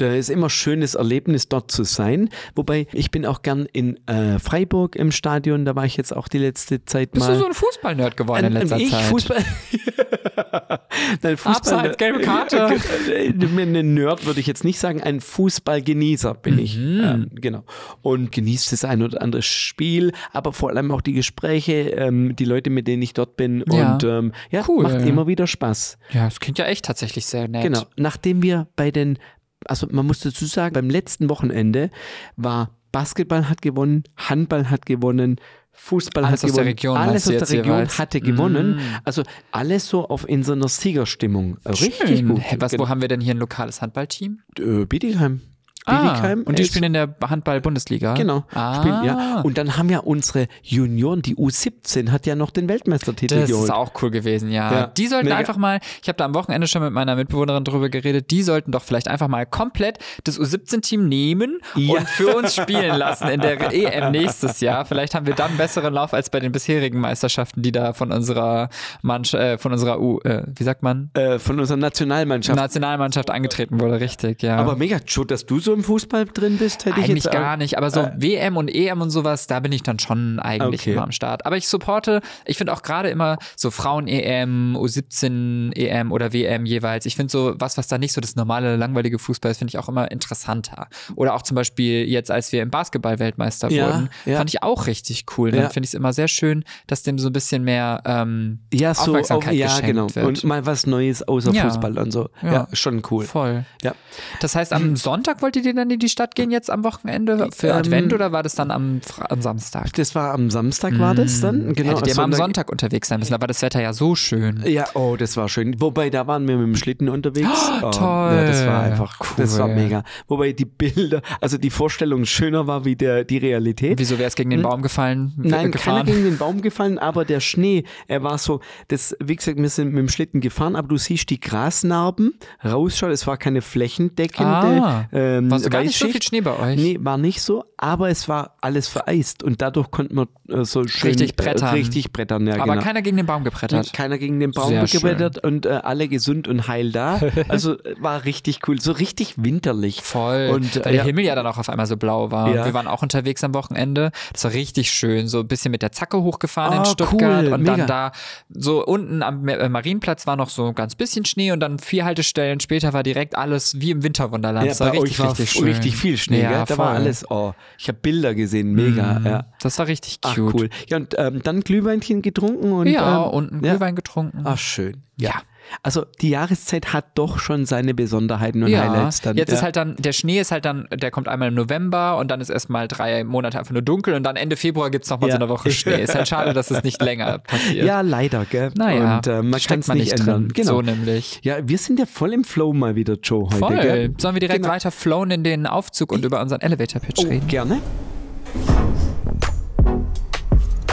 Da 0.02 0.16
ist 0.16 0.32
immer 0.32 0.48
ein 0.48 0.50
schönes 0.50 0.96
Erlebnis, 0.96 1.48
dort 1.48 1.70
zu 1.70 1.84
sein. 1.84 2.30
Wobei, 2.56 2.88
ich 2.92 3.12
bin 3.12 3.24
auch 3.24 3.44
gern 3.44 3.68
in 3.72 4.00
äh, 4.08 4.40
Freiburg 4.40 4.96
im 4.96 5.12
Stadion, 5.12 5.64
da 5.64 5.76
war 5.76 5.86
ich 5.86 5.96
jetzt 5.96 6.16
auch 6.16 6.28
die 6.28 6.40
letzte 6.40 6.84
Zeit 6.86 7.12
Bist 7.12 7.28
mal. 7.28 7.34
du 7.34 7.40
so 7.40 7.46
ein 7.46 7.54
Fußball-Nerd 7.54 8.18
geworden 8.18 8.46
in 8.46 8.54
letzter 8.54 8.78
ich, 8.78 8.90
Zeit? 8.90 9.04
Fußball. 9.04 9.38
Nein, 11.22 11.38
Fußball. 11.38 11.56
Abseits, 11.56 11.98
gelbe 11.98 12.22
Karte. 12.22 12.68
Ein 12.68 13.94
Nerd 13.94 14.26
würde 14.26 14.40
ich 14.40 14.48
jetzt 14.48 14.64
nicht 14.64 14.80
sagen, 14.80 15.04
ein 15.04 15.22
Fußballgenießer 15.22 16.34
bin 16.34 16.58
ich. 16.58 16.78
Mhm. 16.78 17.02
Ähm, 17.04 17.32
genau. 17.36 17.64
Und 18.02 18.32
genießt 18.32 18.72
das 18.72 18.84
ein 18.84 19.04
oder 19.04 19.22
andere 19.22 19.44
Spiel, 19.44 20.14
aber 20.34 20.52
vor 20.52 20.70
allem 20.70 20.90
auch 20.92 21.02
die 21.02 21.14
Gespräche, 21.14 21.92
ähm, 21.92 22.36
die 22.36 22.46
Leute, 22.46 22.72
mit 22.72 22.88
denen 22.88 23.04
ich 23.04 23.14
dort 23.14 23.36
bin. 23.38 23.64
Ja. 23.72 23.94
Und 23.94 24.04
ähm, 24.04 24.32
ja, 24.50 24.64
Cool. 24.68 24.82
macht 24.82 25.06
immer 25.06 25.28
wieder 25.28 25.46
Spaß. 25.46 26.00
Ja, 26.12 26.26
das 26.26 26.40
klingt 26.40 26.58
ja 26.58 26.66
echt 26.66 26.86
tatsächlich 26.86 27.28
sehr 27.28 27.48
nett. 27.48 27.62
Genau. 27.62 27.84
Nachdem 27.98 28.42
wir 28.42 28.68
bei 28.76 28.90
den 28.90 29.20
also 29.66 29.88
man 29.92 30.06
muss 30.06 30.20
dazu 30.20 30.46
sagen, 30.46 30.74
beim 30.74 30.90
letzten 30.90 31.30
Wochenende 31.30 31.90
war 32.36 32.72
Basketball 32.92 33.48
hat 33.48 33.62
gewonnen, 33.62 34.04
Handball 34.18 34.70
hat 34.70 34.86
gewonnen, 34.86 35.38
Fußball 35.74 36.26
Alles 36.26 36.44
hat 36.44 36.50
gewonnen. 36.50 36.68
Region 36.68 36.98
alles 36.98 37.28
aus 37.28 37.50
der 37.50 37.60
Region 37.60 37.88
hatte 37.88 38.20
gewonnen. 38.20 38.76
Mm. 38.76 38.80
Also 39.06 39.24
alles 39.52 39.88
so 39.88 40.08
auf 40.10 40.28
in 40.28 40.44
so 40.44 40.52
einer 40.52 40.68
Siegerstimmung. 40.68 41.58
Richtig 41.66 41.96
Schön. 41.96 42.28
gut. 42.28 42.40
Hä, 42.42 42.58
Was, 42.60 42.78
wo 42.78 42.90
haben 42.90 43.02
wir 43.02 43.08
denn 43.08 43.22
hier 43.22 43.34
ein 43.34 43.38
lokales 43.38 43.82
Handballteam? 43.82 44.42
äh, 44.60 44.86
Bietigheim. 44.86 45.42
Ah, 45.86 46.34
und 46.46 46.60
die 46.60 46.66
spielen 46.66 46.84
in 46.86 46.94
der 46.94 47.16
Handball-Bundesliga. 47.28 48.14
Genau. 48.14 48.44
Ah, 48.54 48.76
Spielen, 48.82 49.04
ja. 49.04 49.42
Und 49.42 49.58
dann 49.58 49.78
haben 49.78 49.90
ja 49.90 50.00
unsere 50.00 50.48
Junioren, 50.62 51.22
die 51.22 51.36
U17, 51.36 52.12
hat 52.12 52.26
ja 52.26 52.36
noch 52.36 52.52
den 52.52 52.70
Weltmeistertitel 52.70 53.40
das 53.42 53.50
geholt. 53.50 53.66
ist 53.66 53.72
auch 53.72 53.92
cool 54.02 54.12
gewesen, 54.12 54.52
ja. 54.52 54.72
Ja, 54.72 54.88
Die 54.88 55.08
sollten 55.08 55.26
mega. 55.26 55.38
einfach 55.38 55.58
mal, 55.58 55.80
ich 56.02 56.08
habe 56.08 56.18
da 56.18 56.26
am 56.26 56.36
Wochenende 56.36 56.68
schon 56.68 56.84
mit 56.84 56.94
meiner 56.94 57.16
Mitbewohnerin 57.16 57.64
drüber 57.64 57.90
geredet, 57.90 58.30
die 58.32 58.44
sollten 58.44 58.72
doch 58.72 58.84
vielleicht 58.84 59.08
einfach 59.08 59.28
mal 59.28 59.46
komplett 59.46 59.98
das 60.24 60.40
U17-Team 60.40 61.08
nehmen 61.08 61.60
Ja. 61.76 61.94
und 61.98 62.08
für 62.08 62.36
uns 62.36 62.56
spielen 62.56 62.96
lassen 62.98 63.28
in 63.30 63.42
der 63.42 63.60
EM 63.74 64.12
nächstes 64.12 64.60
Jahr. 64.62 64.86
Vielleicht 64.86 65.16
haben 65.16 65.26
wir 65.26 65.34
dann 65.34 65.50
einen 65.50 65.58
besseren 65.58 65.94
Lauf 65.94 66.14
als 66.14 66.30
bei 66.30 66.40
den 66.40 66.52
bisherigen 66.52 67.00
Meisterschaften, 67.00 67.62
die 67.64 67.72
da 67.72 67.94
von 67.94 68.12
unserer 68.12 68.70
Mannschaft, 69.02 69.44
äh, 69.44 69.58
von 69.58 69.72
unserer 69.72 70.00
U, 70.00 70.20
äh, 70.24 70.44
wie 70.56 70.64
sagt 70.64 70.84
man? 70.84 71.10
äh, 71.16 71.40
von 71.40 71.60
unserer 71.60 71.78
Nationalmannschaft. 71.78 72.56
Nationalmannschaft 72.58 73.30
angetreten 73.32 73.80
wurde, 73.80 74.00
richtig, 74.00 74.44
ja. 74.44 74.58
Aber 74.58 74.76
mega, 74.76 74.98
Joe, 75.08 75.26
dass 75.26 75.46
du 75.46 75.60
so 75.60 75.71
im 75.74 75.84
Fußball 75.84 76.26
drin 76.26 76.58
bist, 76.58 76.86
hätte 76.86 77.00
ich 77.00 77.06
Eigentlich 77.06 77.24
jetzt 77.26 77.28
auch- 77.30 77.40
gar 77.40 77.58
nicht, 77.58 77.78
aber 77.78 77.90
so 77.92 78.08
WM 78.18 78.58
und 78.58 78.74
EM 78.74 79.02
und 79.02 79.10
sowas, 79.10 79.48
da 79.48 79.60
bin 79.60 79.72
ich 79.72 79.84
dann 79.84 80.00
schon 80.00 80.40
eigentlich 80.40 80.82
Okay. 80.82 80.94
immer 80.94 81.04
am 81.04 81.12
Start. 81.12 81.46
Aber 81.46 81.58
ich 81.58 81.68
supporte, 81.68 82.22
ich 82.46 82.58
finde 82.58 82.74
auch 82.74 82.82
gerade 82.82 83.10
immer 83.10 83.38
so 83.56 83.72
Frauen-EM, 83.72 84.76
U17 84.78 85.72
EM 85.76 86.08
E 86.10 86.14
oder 86.14 86.34
WM 86.34 86.66
jeweils. 86.66 87.06
Ich 87.06 87.16
finde 87.16 87.32
so 87.32 87.54
was, 87.58 87.78
was 87.78 87.88
da 87.88 87.98
nicht 87.98 88.14
so 88.14 88.22
das 88.22 88.36
normale, 88.36 88.76
langweilige 88.76 89.20
Fußball 89.20 89.52
ist, 89.52 89.58
finde 89.60 89.70
ich 89.70 89.78
auch 89.78 89.90
immer 89.90 90.10
interessanter. 90.12 90.88
Oder 91.16 91.34
auch 91.36 91.42
zum 91.42 91.56
Beispiel 91.56 92.08
jetzt, 92.08 92.32
als 92.32 92.52
wir 92.52 92.62
im 92.62 92.70
Basketball 92.70 93.20
Weltmeister 93.20 93.70
Ja, 93.72 93.88
wurden, 93.88 94.10
ja. 94.26 94.38
fand 94.38 94.50
ich 94.50 94.64
auch 94.64 94.88
richtig 94.88 95.26
cool. 95.38 95.54
Ja. 95.54 95.62
Dann 95.64 95.72
finde 95.72 95.86
ich 95.86 95.92
es 95.92 95.94
immer 95.94 96.14
sehr 96.14 96.28
schön, 96.28 96.64
dass 96.88 97.04
dem 97.04 97.20
so 97.20 97.30
ein 97.30 97.34
bisschen 97.34 97.64
mehr 97.64 98.02
ähm, 98.06 98.60
Ja, 98.74 98.94
so, 98.94 99.04
Aufmerksamkeit 99.12 99.50
auch, 99.54 99.58
ja, 99.58 99.66
geschenkt 99.68 99.88
genau. 99.88 100.16
wird. 100.16 100.26
Und 100.26 100.44
mal 100.44 100.66
was 100.66 100.88
Neues 100.88 101.22
außer 101.28 101.52
Ja. 101.54 101.64
Fußball 101.70 101.98
und 101.98 102.12
so. 102.12 102.30
Ja, 102.42 102.52
Ja. 102.54 102.68
schon 102.74 103.02
cool. 103.12 103.26
Voll. 103.26 103.66
Ja. 103.84 103.94
Das 104.40 104.56
heißt, 104.56 104.74
am 104.74 104.96
Sonntag 104.96 105.42
wolltet 105.42 105.61
ihr 105.61 105.61
dann 105.62 105.90
in 105.90 106.00
die 106.00 106.10
Stadt 106.10 106.36
gehen, 106.36 106.52
jetzt 106.52 106.70
am 106.70 106.84
Wochenende 106.84 107.50
für 107.56 107.68
Ähm, 107.68 107.74
Advent 107.76 108.14
oder 108.14 108.32
war 108.32 108.44
das 108.44 108.56
dann 108.56 108.72
am, 108.72 109.02
am 109.30 109.42
Samstag? 109.42 109.94
Das 109.94 110.16
war 110.16 110.34
am 110.34 110.50
Samstag, 110.50 110.98
war 111.00 111.16
das 111.16 111.42
dann? 111.42 111.74
Genau. 111.74 111.92
Hättet 111.92 112.08
ihr 112.08 112.16
mal 112.16 112.24
am 112.24 112.34
Sonntag- 112.34 112.72
unterwegs 112.72 113.08
sein 113.08 113.20
müssen, 113.20 113.32
da 113.34 113.40
war 113.42 113.48
das 113.48 113.62
Wetter 113.62 113.82
ja 113.82 113.94
so 113.94 114.16
schön. 114.16 114.64
Ja, 114.66 114.86
oh, 114.94 115.16
das 115.18 115.38
war 115.38 115.50
schön. 115.50 115.80
Wobei, 115.82 116.10
da 116.10 116.28
waren 116.28 116.48
wir 116.48 116.58
mit 116.58 116.68
dem 116.68 116.76
Schlitten 116.76 117.10
unterwegs. 117.10 117.48
Oh, 117.82 117.90
toll. 117.92 118.34
Ja, 118.36 118.44
das 118.46 118.66
war 118.66 118.82
einfach, 118.84 119.36
das 119.38 119.58
war 119.60 119.68
Cool. 119.70 119.76
mega. 119.76 120.04
Wobei 120.28 120.52
die 120.54 120.66
Bilder, 120.66 121.22
also 121.40 121.58
die 121.58 121.70
Vorstellung 121.70 122.26
schöner 122.26 122.68
war 122.68 122.86
wie 122.86 122.96
der, 122.96 123.24
die 123.24 123.38
Realität. 123.38 124.00
Wieso 124.00 124.18
wäre 124.18 124.28
es 124.28 124.36
gegen 124.36 124.50
den 124.50 124.62
Baum 124.62 124.82
gefallen? 124.82 125.34
Hm? 125.36 125.50
Nein, 125.50 125.72
gefahren? 125.72 126.06
keiner 126.06 126.12
gegen 126.18 126.24
den 126.26 126.38
Baum 126.38 126.62
gefallen, 126.62 126.98
aber 126.98 127.26
der 127.26 127.40
Schnee, 127.40 127.84
er 128.08 128.24
war 128.24 128.38
so, 128.38 128.62
das, 128.88 129.16
wie 129.24 129.36
gesagt, 129.36 129.58
wir 129.58 129.70
sind 129.70 129.90
mit 129.90 129.98
dem 130.00 130.10
Schlitten 130.10 130.40
gefahren, 130.42 130.76
aber 130.76 130.88
du 130.88 130.98
siehst 130.98 131.30
die 131.30 131.40
Grasnarben 131.40 132.34
rausschauen, 132.64 133.12
es 133.12 133.28
war 133.28 133.38
keine 133.38 133.62
flächendeckende 133.62 134.52
Ah, 134.52 135.06
ähm, 135.12 135.51
war 135.52 135.60
so 135.60 135.70
gar 135.70 135.84
nicht 135.84 135.98
so 135.98 136.08
viel 136.08 136.22
Schnee 136.22 136.42
bei 136.42 136.58
euch? 136.58 136.78
Nee, 136.78 136.98
war 137.02 137.18
nicht 137.18 137.42
so, 137.42 137.66
aber 137.82 138.10
es 138.10 138.30
war 138.30 138.56
alles 138.62 138.88
vereist 138.88 139.42
und 139.42 139.60
dadurch 139.62 139.90
konnte 139.90 140.14
man 140.14 140.28
äh, 140.48 140.64
so 140.64 140.88
schön 140.88 141.10
Richtig 141.10 141.36
brettern. 141.36 141.70
Äh, 141.70 141.80
richtig 141.80 142.14
brettern, 142.14 142.46
ja, 142.46 142.56
Aber 142.62 142.74
genau. 142.74 142.84
keiner 142.84 143.02
gegen 143.02 143.18
den 143.18 143.26
Baum 143.26 143.44
gebrettert. 143.44 143.92
Keiner 143.92 144.20
gegen 144.20 144.40
den 144.40 144.52
Baum 144.52 144.70
Sehr 144.70 144.86
gebrettert 144.86 145.44
und 145.44 145.66
äh, 145.66 145.70
alle 145.84 146.08
gesund 146.08 146.48
und 146.48 146.68
heil 146.68 146.92
da. 146.92 147.20
Also 147.48 147.74
äh, 147.80 147.96
war 148.00 148.24
richtig 148.24 148.60
cool, 148.68 148.80
so 148.80 148.92
richtig 148.92 149.34
winterlich. 149.38 150.02
Voll. 150.04 150.52
Und, 150.54 150.76
äh, 150.76 150.86
Weil 150.86 150.92
der 150.92 150.94
ja. 150.94 151.04
Himmel 151.04 151.26
ja 151.26 151.34
dann 151.34 151.48
auch 151.48 151.58
auf 151.58 151.70
einmal 151.70 151.88
so 151.88 151.98
blau 151.98 152.30
war. 152.30 152.54
Ja. 152.54 152.66
Wir 152.66 152.74
waren 152.76 152.88
auch 152.88 153.02
unterwegs 153.02 153.44
am 153.44 153.56
Wochenende. 153.56 154.12
Das 154.32 154.44
war 154.44 154.54
richtig 154.54 154.92
schön. 154.92 155.28
So 155.28 155.40
ein 155.40 155.48
bisschen 155.48 155.72
mit 155.72 155.82
der 155.82 155.92
Zacke 155.92 156.22
hochgefahren 156.22 156.76
in 156.76 156.82
Oh, 156.82 156.86
Stuttgart. 156.86 157.46
cool. 157.46 157.54
Und 157.54 157.62
Mega. 157.64 157.78
dann 157.78 157.88
da 157.88 158.12
so 158.50 158.86
unten 158.86 159.24
am 159.24 159.48
äh, 159.48 159.68
Marienplatz 159.70 160.28
war 160.28 160.36
noch 160.36 160.50
so 160.50 160.68
ein 160.68 160.76
ganz 160.76 160.94
bisschen 160.94 161.26
Schnee 161.26 161.52
und 161.52 161.60
dann 161.60 161.80
vier 161.80 162.06
Haltestellen 162.06 162.60
später 162.60 162.94
war 162.94 163.02
direkt 163.02 163.36
alles 163.36 163.80
wie 163.82 163.90
im 163.92 164.04
Winterwunderland. 164.04 164.66
Ja, 164.68 164.72
das 164.72 164.80
war 164.82 164.94
richtig, 164.94 165.20
war 165.20 165.32
richtig 165.32 165.52
schön. 165.52 165.64
richtig 165.64 165.96
viel 165.98 166.18
Schnee, 166.18 166.44
ja? 166.44 166.66
Da 166.66 166.78
war 166.78 166.92
alles, 166.92 167.30
oh, 167.32 167.54
ich 167.78 167.88
habe 167.88 167.98
Bilder 168.02 168.36
gesehen, 168.36 168.74
mega, 168.74 169.20
Mhm. 169.20 169.26
ja. 169.26 169.46
Das 169.62 169.78
war 169.80 169.88
richtig 169.88 170.20
Ach, 170.22 170.36
cute. 170.36 170.54
cool. 170.54 170.70
Ja, 170.90 170.98
und 170.98 171.16
ähm, 171.18 171.42
dann 171.44 171.62
Glühweinchen 171.62 172.22
getrunken 172.22 172.72
und 172.72 172.88
Ja, 172.88 173.26
ähm, 173.26 173.32
und 173.32 173.52
einen 173.54 173.64
ja. 173.64 173.72
Glühwein 173.74 173.96
getrunken. 173.96 174.42
Ach, 174.46 174.58
schön. 174.58 175.04
ja. 175.18 175.42
Also 175.84 176.06
die 176.22 176.30
Jahreszeit 176.30 176.92
hat 176.94 177.06
doch 177.16 177.40
schon 177.40 177.66
seine 177.66 177.94
Besonderheiten 177.94 178.62
und 178.64 178.76
Highlights 178.76 179.22
dann. 179.22 179.38
Jetzt 179.38 179.50
ja. 179.50 179.56
ist 179.58 179.64
halt 179.64 179.76
dann, 179.78 179.96
der 179.98 180.12
Schnee 180.12 180.40
ist 180.40 180.52
halt 180.52 180.66
dann, 180.66 180.88
der 180.94 181.12
kommt 181.12 181.28
einmal 181.28 181.48
im 181.48 181.54
November 181.54 182.18
und 182.18 182.30
dann 182.30 182.42
ist 182.42 182.50
erstmal 182.50 182.88
drei 182.88 183.24
Monate 183.24 183.58
einfach 183.58 183.72
nur 183.72 183.82
dunkel 183.82 184.14
und 184.16 184.24
dann 184.24 184.36
Ende 184.36 184.56
Februar 184.58 184.90
gibt 184.90 185.06
es 185.06 185.10
nochmal 185.10 185.30
Ja. 185.30 185.36
so 185.38 185.42
eine 185.42 185.50
Woche 185.50 185.72
Schnee. 185.72 186.02
Ist 186.02 186.14
halt 186.16 186.28
schade, 186.28 186.54
dass 186.54 186.72
es 186.72 186.84
nicht 186.84 187.02
länger 187.02 187.40
passiert. 187.40 187.86
Ja, 187.86 188.02
leider, 188.02 188.46
gell? 188.46 188.72
naja, 188.76 189.18
und 189.18 189.28
äh, 189.28 189.42
man 189.42 189.52
kann 189.52 189.60
steckt 189.62 189.82
es 189.84 189.88
man 189.88 189.98
nicht, 189.98 190.12
ändern. 190.20 190.44
drin. 190.48 190.54
Genau. 190.54 190.72
So 190.72 190.82
nämlich. 190.82 191.40
Ja, 191.44 191.58
wir 191.68 191.78
sind 191.78 192.00
ja 192.00 192.06
voll 192.06 192.34
im 192.34 192.44
Flow 192.44 192.74
mal 192.74 192.96
wieder, 192.96 193.16
Joe, 193.24 193.44
heute, 193.46 193.56
Voll. 193.58 193.80
gell? 193.80 194.14
Sollen 194.18 194.36
wir 194.36 194.40
direkt 194.40 194.62
Genau. 194.64 194.74
weiter 194.74 194.92
flown 194.92 195.32
in 195.32 195.44
den 195.44 195.68
Aufzug 195.68 196.12
und 196.12 196.26
über 196.26 196.42
unseren 196.42 196.62
Elevator-Pitch 196.62 197.24
Oh, 197.26 197.30
reden? 197.30 197.48
gerne. 197.48 197.78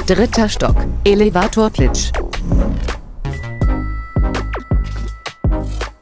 Dritter 0.07 0.49
Stock. 0.49 0.77
Elevator-Pitch. 1.05 2.13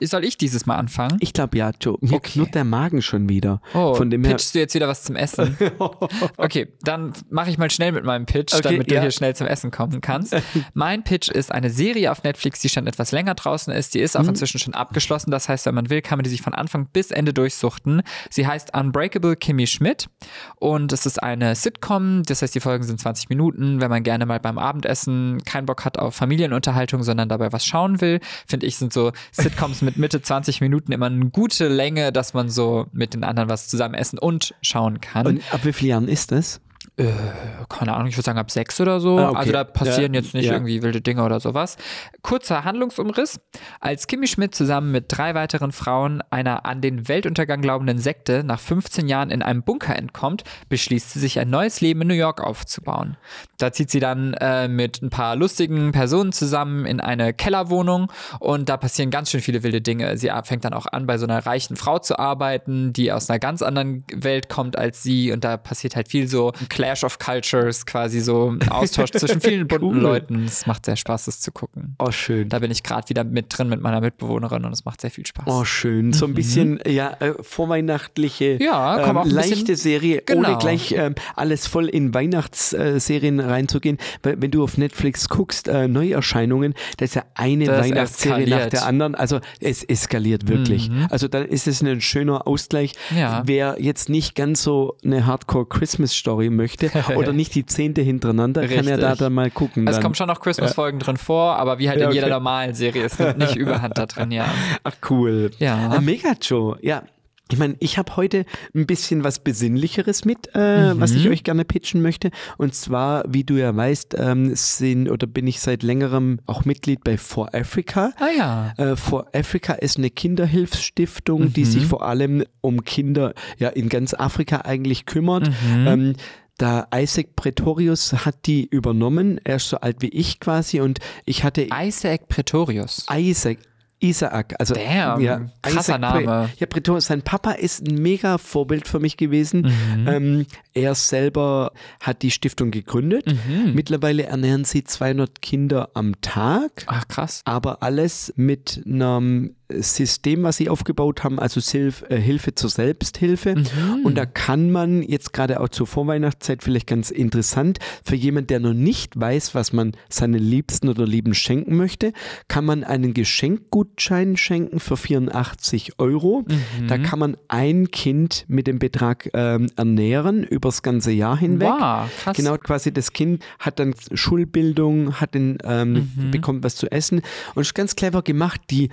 Soll 0.02 0.24
ich 0.24 0.36
dieses 0.38 0.66
Mal 0.66 0.76
anfangen? 0.76 1.16
Ich 1.20 1.32
glaube 1.32 1.56
ja, 1.58 1.70
Joe. 1.80 1.96
Mir 2.00 2.14
Okay. 2.16 2.32
knurrt 2.34 2.54
der 2.54 2.64
Magen 2.64 3.02
schon 3.02 3.28
wieder. 3.28 3.60
Oh, 3.74 3.94
Von 3.94 4.10
dem 4.10 4.22
her. 4.24 4.32
pitchst 4.32 4.54
du 4.54 4.58
jetzt 4.58 4.74
wieder 4.74 4.88
was 4.88 5.02
zum 5.04 5.16
Essen? 5.16 5.56
Okay, 6.36 6.68
dann 6.82 7.12
mache 7.30 7.50
ich 7.50 7.58
mal 7.58 7.70
schnell 7.70 7.92
mit 7.92 8.04
meinem 8.04 8.26
Pitch, 8.26 8.52
Okay, 8.54 8.62
damit 8.62 8.90
du 8.90 8.94
ja. 8.94 9.00
hier 9.02 9.10
schnell 9.10 9.34
zum 9.34 9.46
Essen 9.46 9.70
kommen 9.70 10.00
kannst. 10.00 10.34
mein 10.74 11.02
Pitch 11.04 11.28
ist 11.28 11.50
eine 11.52 11.70
Serie 11.70 12.10
auf 12.12 12.22
Netflix, 12.22 12.60
die 12.60 12.68
schon 12.68 12.86
etwas 12.86 13.12
länger 13.12 13.34
draußen 13.34 13.72
ist. 13.72 13.94
Die 13.94 13.98
Mhm. 13.98 14.04
ist 14.04 14.16
auch 14.16 14.26
inzwischen 14.28 14.58
schon 14.58 14.74
abgeschlossen. 14.74 15.30
Das 15.30 15.48
heißt, 15.48 15.66
wenn 15.66 15.74
man 15.74 15.90
will, 15.90 16.02
kann 16.02 16.18
man 16.18 16.24
die 16.24 16.30
sich 16.30 16.42
von 16.42 16.54
Anfang 16.54 16.86
bis 16.92 17.10
Ende 17.10 17.32
durchsuchten. 17.32 18.02
Sie 18.30 18.46
heißt 18.46 18.76
Unbreakable 18.76 19.36
Kimmy 19.36 19.66
Schmidt 19.66 20.08
und 20.56 20.92
es 20.92 21.06
ist 21.06 21.22
eine 21.22 21.54
Sitcom. 21.54 22.22
Das 22.24 22.42
heißt, 22.42 22.54
die 22.54 22.60
Folgen 22.60 22.84
sind 22.84 23.00
20 23.00 23.28
Minuten. 23.28 23.80
Wenn 23.80 23.90
man 23.90 24.02
gerne 24.02 24.26
mal 24.26 24.40
beim 24.40 24.58
Abendessen 24.58 25.42
keinen 25.44 25.66
Bock 25.66 25.84
hat 25.84 25.98
auf 25.98 26.14
Familienunterhaltung, 26.14 27.02
sondern 27.02 27.28
dabei 27.28 27.52
was 27.52 27.64
schauen 27.64 28.00
will, 28.00 28.20
finde 28.46 28.66
ich, 28.66 28.76
sind 28.76 28.92
so 28.92 29.12
Sitcoms 29.32 29.82
mit 29.86 29.96
Mitte 29.96 30.20
20 30.20 30.60
Minuten 30.60 30.92
immer 30.92 31.06
eine 31.06 31.30
gute 31.30 31.68
Länge, 31.68 32.12
dass 32.12 32.34
man 32.34 32.50
so 32.50 32.86
mit 32.92 33.14
den 33.14 33.24
anderen 33.24 33.48
was 33.48 33.68
zusammen 33.68 33.94
essen 33.94 34.18
und 34.18 34.54
schauen 34.60 35.00
kann. 35.00 35.26
Und 35.26 35.54
ab 35.54 35.64
wie 35.64 35.72
vielen 35.72 35.90
Jahren 35.90 36.08
ist 36.08 36.32
das? 36.32 36.60
Keine 36.98 37.92
Ahnung, 37.92 38.06
ich 38.08 38.16
würde 38.16 38.24
sagen 38.24 38.38
ab 38.38 38.50
sechs 38.50 38.80
oder 38.80 39.00
so. 39.00 39.18
Ah, 39.18 39.28
okay. 39.28 39.38
Also 39.38 39.52
da 39.52 39.64
passieren 39.64 40.14
Ja, 40.14 40.20
jetzt 40.20 40.32
nicht 40.32 40.46
ja. 40.46 40.54
irgendwie 40.54 40.80
wilde 40.80 41.02
Dinge 41.02 41.24
oder 41.24 41.40
sowas. 41.40 41.76
Kurzer 42.22 42.64
Handlungsumriss. 42.64 43.38
Als 43.80 44.06
Kimmy 44.06 44.26
Schmidt 44.26 44.54
zusammen 44.54 44.92
mit 44.92 45.04
drei 45.08 45.34
weiteren 45.34 45.72
Frauen 45.72 46.22
einer 46.30 46.64
an 46.64 46.80
den 46.80 47.06
Weltuntergang 47.06 47.60
glaubenden 47.60 47.98
Sekte 47.98 48.44
nach 48.44 48.60
15 48.60 49.08
Jahren 49.08 49.30
in 49.30 49.42
einem 49.42 49.62
Bunker 49.62 49.94
entkommt, 49.94 50.44
beschließt 50.70 51.10
sie 51.10 51.18
sich 51.18 51.38
ein 51.38 51.50
neues 51.50 51.82
Leben 51.82 52.00
in 52.00 52.08
New 52.08 52.14
York 52.14 52.40
aufzubauen. 52.40 53.18
Da 53.58 53.72
zieht 53.72 53.90
sie 53.90 54.00
dann 54.00 54.32
äh, 54.34 54.66
mit 54.66 55.02
ein 55.02 55.10
paar 55.10 55.36
lustigen 55.36 55.92
Personen 55.92 56.32
zusammen 56.32 56.86
in 56.86 57.00
eine 57.00 57.34
Kellerwohnung 57.34 58.10
und 58.40 58.70
da 58.70 58.78
passieren 58.78 59.10
ganz 59.10 59.30
schön 59.30 59.42
viele 59.42 59.62
wilde 59.62 59.82
Dinge. 59.82 60.16
Sie 60.16 60.30
fängt 60.44 60.64
dann 60.64 60.72
auch 60.72 60.86
an, 60.86 61.06
bei 61.06 61.18
so 61.18 61.26
einer 61.26 61.44
reichen 61.44 61.76
Frau 61.76 61.98
zu 61.98 62.18
arbeiten, 62.18 62.94
die 62.94 63.12
aus 63.12 63.28
einer 63.28 63.38
ganz 63.38 63.60
anderen 63.60 64.04
Welt 64.14 64.48
kommt 64.48 64.78
als 64.78 65.02
sie 65.02 65.30
und 65.30 65.44
da 65.44 65.58
passiert 65.58 65.94
halt 65.94 66.08
viel 66.08 66.26
so 66.26 66.52
Clash 66.70 66.85
of 67.04 67.18
Cultures, 67.18 67.84
quasi 67.86 68.20
so 68.20 68.50
ein 68.52 68.68
Austausch 68.70 69.10
zwischen 69.10 69.40
vielen 69.40 69.66
bunten 69.68 69.86
Cool. 69.96 70.02
Leuten. 70.02 70.44
Es 70.44 70.66
macht 70.66 70.84
sehr 70.86 70.96
Spaß, 70.96 71.26
das 71.26 71.40
zu 71.40 71.52
gucken. 71.52 71.94
Oh, 71.98 72.10
schön. 72.10 72.48
Da 72.48 72.58
bin 72.58 72.70
ich 72.70 72.82
gerade 72.82 73.08
wieder 73.08 73.24
mit 73.24 73.46
drin 73.56 73.68
mit 73.68 73.80
meiner 73.80 74.00
Mitbewohnerin 74.00 74.64
und 74.64 74.72
es 74.72 74.84
macht 74.84 75.00
sehr 75.00 75.10
viel 75.10 75.26
Spaß. 75.26 75.44
Oh, 75.46 75.64
schön. 75.64 76.12
So 76.12 76.26
ein 76.26 76.34
bisschen, 76.34 76.80
ja, 76.86 77.12
äh, 77.20 77.32
vorweihnachtliche, 77.40 78.56
Mhm. 78.60 78.64
Ja, 78.64 79.00
komm, 79.04 79.16
ähm, 79.16 79.30
leichte 79.30 79.54
bisschen- 79.56 79.76
Serie, 79.76 80.22
Genau. 80.26 80.48
ohne 80.50 80.58
gleich 80.58 80.92
ähm, 80.92 81.14
alles 81.34 81.66
voll 81.66 81.86
in 81.88 82.12
Weihnachtsserien 82.14 83.40
reinzugehen. 83.40 83.98
Weil 84.22 84.40
wenn 84.40 84.50
du 84.50 84.62
auf 84.62 84.76
Netflix 84.78 85.28
guckst, 85.28 85.68
äh, 85.68 85.88
Neuerscheinungen, 85.88 86.74
da 86.96 87.04
ist 87.04 87.14
ja 87.14 87.24
eine 87.34 87.64
Das 87.66 87.84
Weihnachtsserie 87.84 88.46
nach 88.48 88.56
eskaliert. 88.58 88.72
der 88.72 88.86
anderen. 88.86 89.14
Also 89.14 89.40
es 89.60 89.84
eskaliert 89.84 90.48
wirklich. 90.48 90.90
Also 91.10 91.28
dann 91.28 91.46
ist 91.46 91.66
es 91.66 91.82
ein 91.82 92.00
schöner 92.00 92.46
Ausgleich. 92.46 92.92
Mhm. 93.10 93.16
Ja. 93.18 93.42
Wer 93.46 93.76
jetzt 93.78 94.08
nicht 94.08 94.34
ganz 94.34 94.62
so 94.62 94.96
eine 95.04 95.24
Hardcore-Christmas-Story 95.26 96.50
möchte 96.50 96.75
oder 97.16 97.32
nicht 97.32 97.54
die 97.54 97.66
zehnte 97.66 98.02
hintereinander, 98.02 98.66
kann 98.68 98.86
ja 98.86 98.96
da 98.96 99.08
Richtig. 99.10 99.18
dann 99.20 99.32
mal 99.32 99.50
gucken. 99.50 99.86
es 99.88 99.94
dann. 99.96 100.02
kommen 100.02 100.14
schon 100.14 100.28
noch 100.28 100.40
Christmas-Folgen 100.40 100.98
drin 100.98 101.16
vor, 101.16 101.56
aber 101.56 101.78
wie 101.78 101.88
halt 101.88 102.00
Ja, 102.00 102.08
in 102.08 102.12
jeder 102.14 102.26
okay. 102.26 102.34
normalen 102.34 102.74
Serie 102.74 103.04
ist 103.04 103.18
nicht 103.20 103.56
Überhand 103.56 103.96
da 103.98 104.06
drin, 104.06 104.30
ja. 104.30 104.46
Ach 104.84 104.94
cool. 105.10 105.50
Ja. 105.58 105.90
Ah, 105.90 106.00
mega, 106.00 106.32
Joe. 106.40 106.76
Ja. 106.82 107.02
Ich 107.48 107.58
meine, 107.58 107.76
ich 107.78 107.96
habe 107.96 108.16
heute 108.16 108.44
ein 108.74 108.86
bisschen 108.88 109.22
was 109.22 109.38
Besinnlicheres 109.38 110.24
mit, 110.24 110.50
äh, 110.56 110.94
Mhm. 110.94 111.00
was 111.00 111.12
ich 111.12 111.28
euch 111.28 111.44
gerne 111.44 111.64
pitchen 111.64 112.02
möchte. 112.02 112.32
Und 112.58 112.74
zwar, 112.74 113.22
wie 113.28 113.44
du 113.44 113.54
ja 113.54 113.74
weißt, 113.76 114.16
ähm, 114.18 114.50
sind 114.56 115.08
oder 115.08 115.28
bin 115.28 115.46
ich 115.46 115.60
seit 115.60 115.84
längerem 115.84 116.40
auch 116.46 116.64
Mitglied 116.64 117.04
bei 117.04 117.16
For 117.16 117.54
Africa. 117.54 118.10
Ah 118.18 118.26
ja. 118.36 118.74
Äh, 118.78 118.96
For 118.96 119.26
Africa 119.32 119.74
ist 119.74 119.96
eine 119.96 120.10
Kinderhilfsstiftung, 120.10 121.52
die 121.52 121.60
Mhm. 121.60 121.64
sich 121.66 121.86
vor 121.86 122.02
allem 122.04 122.44
um 122.60 122.82
Kinder 122.84 123.32
ja 123.58 123.68
in 123.68 123.88
ganz 123.88 124.12
Afrika 124.14 124.62
eigentlich 124.62 125.06
kümmert. 125.06 125.48
Mhm. 125.48 125.86
Ähm, 125.86 126.14
da 126.58 126.86
Isaac 126.94 127.36
Pretorius 127.36 128.12
hat 128.24 128.46
die 128.46 128.66
übernommen. 128.66 129.40
Er 129.44 129.56
ist 129.56 129.68
so 129.68 129.78
alt 129.78 130.00
wie 130.00 130.08
ich 130.08 130.40
quasi 130.40 130.80
und 130.80 130.98
ich 131.24 131.44
hatte 131.44 131.68
Isaac 131.72 132.28
Pretorius. 132.28 133.06
Isaac. 133.14 133.58
Isaac, 133.98 134.54
also 134.58 134.74
Damn, 134.74 135.22
ja, 135.22 135.46
krasser 135.62 135.80
Isaac 135.80 136.00
Name. 136.02 136.22
Pre- 136.26 136.48
Ja, 136.58 136.66
Pretorius, 136.66 137.06
sein 137.06 137.22
Papa 137.22 137.52
ist 137.52 137.80
ein 137.88 137.94
mega 137.94 138.36
Vorbild 138.36 138.86
für 138.86 139.00
mich 139.00 139.16
gewesen. 139.16 139.62
Mhm. 139.96 140.06
Ähm, 140.06 140.46
er 140.74 140.94
selber 140.94 141.72
hat 142.00 142.20
die 142.20 142.30
Stiftung 142.30 142.70
gegründet. 142.70 143.24
Mhm. 143.26 143.72
Mittlerweile 143.74 144.24
ernähren 144.24 144.64
sie 144.66 144.84
200 144.84 145.40
Kinder 145.40 145.88
am 145.94 146.20
Tag 146.20 146.84
Ach 146.88 147.08
krass. 147.08 147.40
aber 147.46 147.82
alles 147.82 148.34
mit 148.36 148.82
einem 148.84 149.54
System, 149.68 150.42
was 150.44 150.56
sie 150.58 150.68
aufgebaut 150.68 151.24
haben, 151.24 151.38
also 151.38 151.60
Silf, 151.60 152.04
äh, 152.08 152.16
Hilfe 152.20 152.54
zur 152.54 152.70
Selbsthilfe. 152.70 153.56
Mhm. 153.56 154.04
Und 154.04 154.16
da 154.16 154.26
kann 154.26 154.70
man 154.70 155.02
jetzt 155.02 155.32
gerade 155.32 155.60
auch 155.60 155.68
zur 155.68 155.86
Vorweihnachtszeit 155.86 156.62
vielleicht 156.62 156.86
ganz 156.86 157.10
interessant, 157.10 157.78
für 158.04 158.14
jemand, 158.16 158.50
der 158.50 158.60
noch 158.60 158.74
nicht 158.74 159.18
weiß, 159.18 159.54
was 159.54 159.72
man 159.72 159.92
seinen 160.08 160.38
Liebsten 160.42 160.88
oder 160.88 161.06
Lieben 161.06 161.34
schenken 161.34 161.76
möchte, 161.76 162.12
kann 162.48 162.64
man 162.64 162.84
einen 162.84 163.12
Geschenkgutschein 163.14 164.36
schenken 164.36 164.80
für 164.80 164.96
84 164.96 165.98
Euro. 165.98 166.44
Mhm. 166.46 166.88
Da 166.88 166.98
kann 166.98 167.18
man 167.18 167.36
ein 167.48 167.90
Kind 167.90 168.44
mit 168.48 168.66
dem 168.66 168.78
Betrag 168.78 169.28
ähm, 169.34 169.68
ernähren 169.76 170.44
übers 170.44 170.82
ganze 170.82 171.10
Jahr 171.12 171.36
hinweg. 171.38 171.68
Wow, 171.68 172.08
krass. 172.22 172.36
Genau, 172.36 172.56
quasi 172.58 172.92
das 172.92 173.12
Kind 173.12 173.44
hat 173.58 173.78
dann 173.78 173.94
Schulbildung, 174.12 175.20
hat 175.20 175.34
den, 175.34 175.58
ähm, 175.64 176.10
Mhm. 176.16 176.30
bekommt 176.30 176.62
was 176.64 176.76
zu 176.76 176.90
essen 176.90 177.22
und 177.54 177.62
ist 177.62 177.74
ganz 177.74 177.96
clever 177.96 178.22
gemacht. 178.22 178.60
Die 178.70 178.90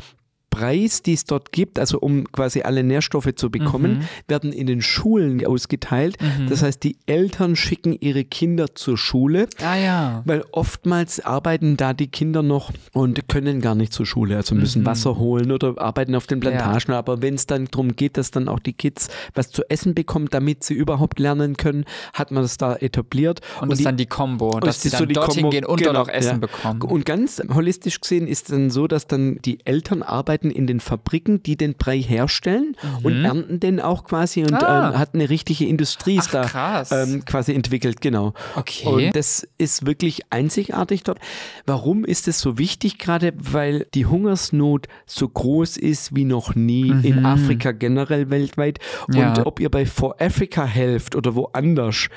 Preis, 0.53 1.01
die 1.01 1.13
es 1.13 1.25
dort 1.25 1.51
gibt, 1.51 1.79
also 1.79 1.99
um 1.99 2.31
quasi 2.31 2.61
alle 2.61 2.83
Nährstoffe 2.83 3.33
zu 3.35 3.49
bekommen, 3.49 3.91
Mhm. 3.99 4.01
werden 4.27 4.53
in 4.53 4.67
den 4.67 4.81
Schulen 4.83 5.43
ausgeteilt. 5.45 6.17
Das 6.47 6.61
heißt, 6.61 6.83
die 6.83 6.95
Eltern 7.07 7.55
schicken 7.55 7.97
ihre 7.99 8.23
Kinder 8.23 8.75
zur 8.75 8.97
Schule, 8.97 9.47
Ah 9.63 9.75
ja. 9.75 10.21
weil 10.25 10.43
oftmals 10.51 11.19
arbeiten 11.19 11.75
da 11.75 11.93
die 11.93 12.07
Kinder 12.07 12.43
noch 12.43 12.71
und 12.91 13.27
können 13.27 13.61
gar 13.61 13.73
nicht 13.73 13.93
zur 13.93 14.05
Schule, 14.05 14.35
also 14.35 14.53
müssen 14.53 14.83
Mhm. 14.83 14.85
Wasser 14.85 15.17
holen 15.17 15.51
oder 15.51 15.73
arbeiten 15.77 16.13
auf 16.13 16.27
den 16.27 16.39
Plantagen. 16.39 16.93
Aber 16.93 17.21
wenn 17.23 17.33
es 17.33 17.47
dann 17.47 17.65
darum 17.71 17.95
geht, 17.95 18.17
dass 18.17 18.29
dann 18.31 18.47
auch 18.47 18.59
die 18.59 18.73
Kids 18.73 19.09
was 19.33 19.49
zu 19.49 19.63
essen 19.69 19.95
bekommen, 19.95 20.27
damit 20.29 20.63
sie 20.63 20.75
überhaupt 20.75 21.17
lernen 21.19 21.57
können, 21.57 21.85
hat 22.13 22.29
man 22.31 22.43
das 22.43 22.57
da 22.57 22.75
etabliert. 22.75 23.41
Und 23.59 23.71
das 23.71 23.79
ist 23.79 23.85
dann 23.85 23.97
die 23.97 24.05
Combo, 24.05 24.51
und 24.51 24.65
dass 24.67 24.75
das 24.77 24.83
sie 24.83 24.89
dann 24.91 24.99
so 24.99 25.05
die 25.07 25.13
dorthin 25.13 25.43
Kombo- 25.45 25.49
gehen 25.49 25.65
und 25.65 25.77
genau, 25.77 25.93
dort 25.93 26.09
auch 26.09 26.13
Essen 26.13 26.31
ja. 26.33 26.37
bekommen. 26.37 26.81
Und 26.83 27.05
ganz 27.05 27.41
holistisch 27.53 27.99
gesehen 28.01 28.27
ist 28.27 28.51
dann 28.51 28.69
so, 28.69 28.87
dass 28.87 29.07
dann 29.07 29.39
die 29.43 29.57
Eltern 29.65 30.03
arbeiten 30.03 30.42
in 30.51 30.67
den 30.67 30.79
Fabriken, 30.79 31.41
die 31.43 31.55
den 31.57 31.75
Brei 31.75 31.99
herstellen 31.99 32.75
und 33.03 33.23
ernten 33.25 33.59
den 33.59 33.79
auch 33.79 34.03
quasi 34.03 34.41
und 34.41 34.51
Mhm. 34.51 34.57
Ah. 34.57 34.89
ähm, 34.93 34.97
hat 34.99 35.13
eine 35.13 35.29
richtige 35.29 35.65
Industrie 35.65 36.19
Ach, 36.21 36.51
da 36.51 36.83
ähm, 37.03 37.25
quasi 37.25 37.53
entwickelt, 37.53 38.01
genau. 38.01 38.33
Okay. 38.55 38.87
Und 38.87 39.15
das 39.15 39.47
ist 39.57 39.85
wirklich 39.85 40.21
einzigartig 40.31 41.03
dort. 41.03 41.19
Warum 41.65 42.05
ist 42.05 42.27
es 42.27 42.39
so 42.39 42.57
wichtig 42.57 42.97
gerade? 42.97 43.33
Weil 43.37 43.87
die 43.93 44.05
Hungersnot 44.05 44.87
so 45.05 45.27
groß 45.27 45.77
ist 45.77 46.15
wie 46.15 46.25
noch 46.25 46.55
nie 46.55 46.89
in 47.03 47.25
Afrika 47.25 47.71
generell 47.71 48.29
weltweit. 48.29 48.79
Und 49.07 49.15
Mhm. 49.15 49.21
Ja. 49.21 49.45
ob 49.45 49.59
ihr 49.59 49.69
bei 49.69 49.85
For 49.85 50.15
Africa 50.21 50.65
helft 50.65 51.15
oder 51.15 51.35
woanders, 51.35 52.09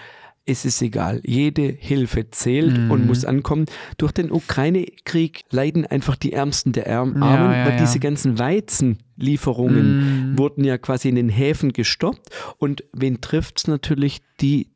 es 0.47 0.65
ist 0.65 0.81
egal. 0.81 1.21
Jede 1.25 1.63
Hilfe 1.79 2.31
zählt 2.31 2.79
Mhm. 2.79 2.91
und 2.93 3.07
muss 3.07 3.25
ankommen. 3.25 3.67
Durch 3.99 4.13
den 4.13 4.31
Ukraine-Krieg 4.31 5.43
leiden 5.51 5.85
einfach 5.87 6.15
die 6.17 6.33
Ärmsten 6.33 6.73
der 6.73 6.89
Armen, 6.89 7.21
Ja, 7.21 7.35
ja, 7.35 7.67
weil 7.67 7.73
ja. 7.75 7.79
diese 7.81 7.99
ganzen 7.99 8.39
Weizenlieferungen 8.39 10.33
Mm. 10.35 10.39
wurden 10.39 10.65
ja 10.65 10.79
quasi 10.79 11.09
in 11.09 11.15
den 11.17 11.29
Häfen 11.29 11.73
gestoppt. 11.73 12.29
Und 12.59 12.85
wen 12.93 13.21
trifft 13.21 13.59
es 13.59 13.67
natürlich? 13.67 14.21
Die, 14.41 14.69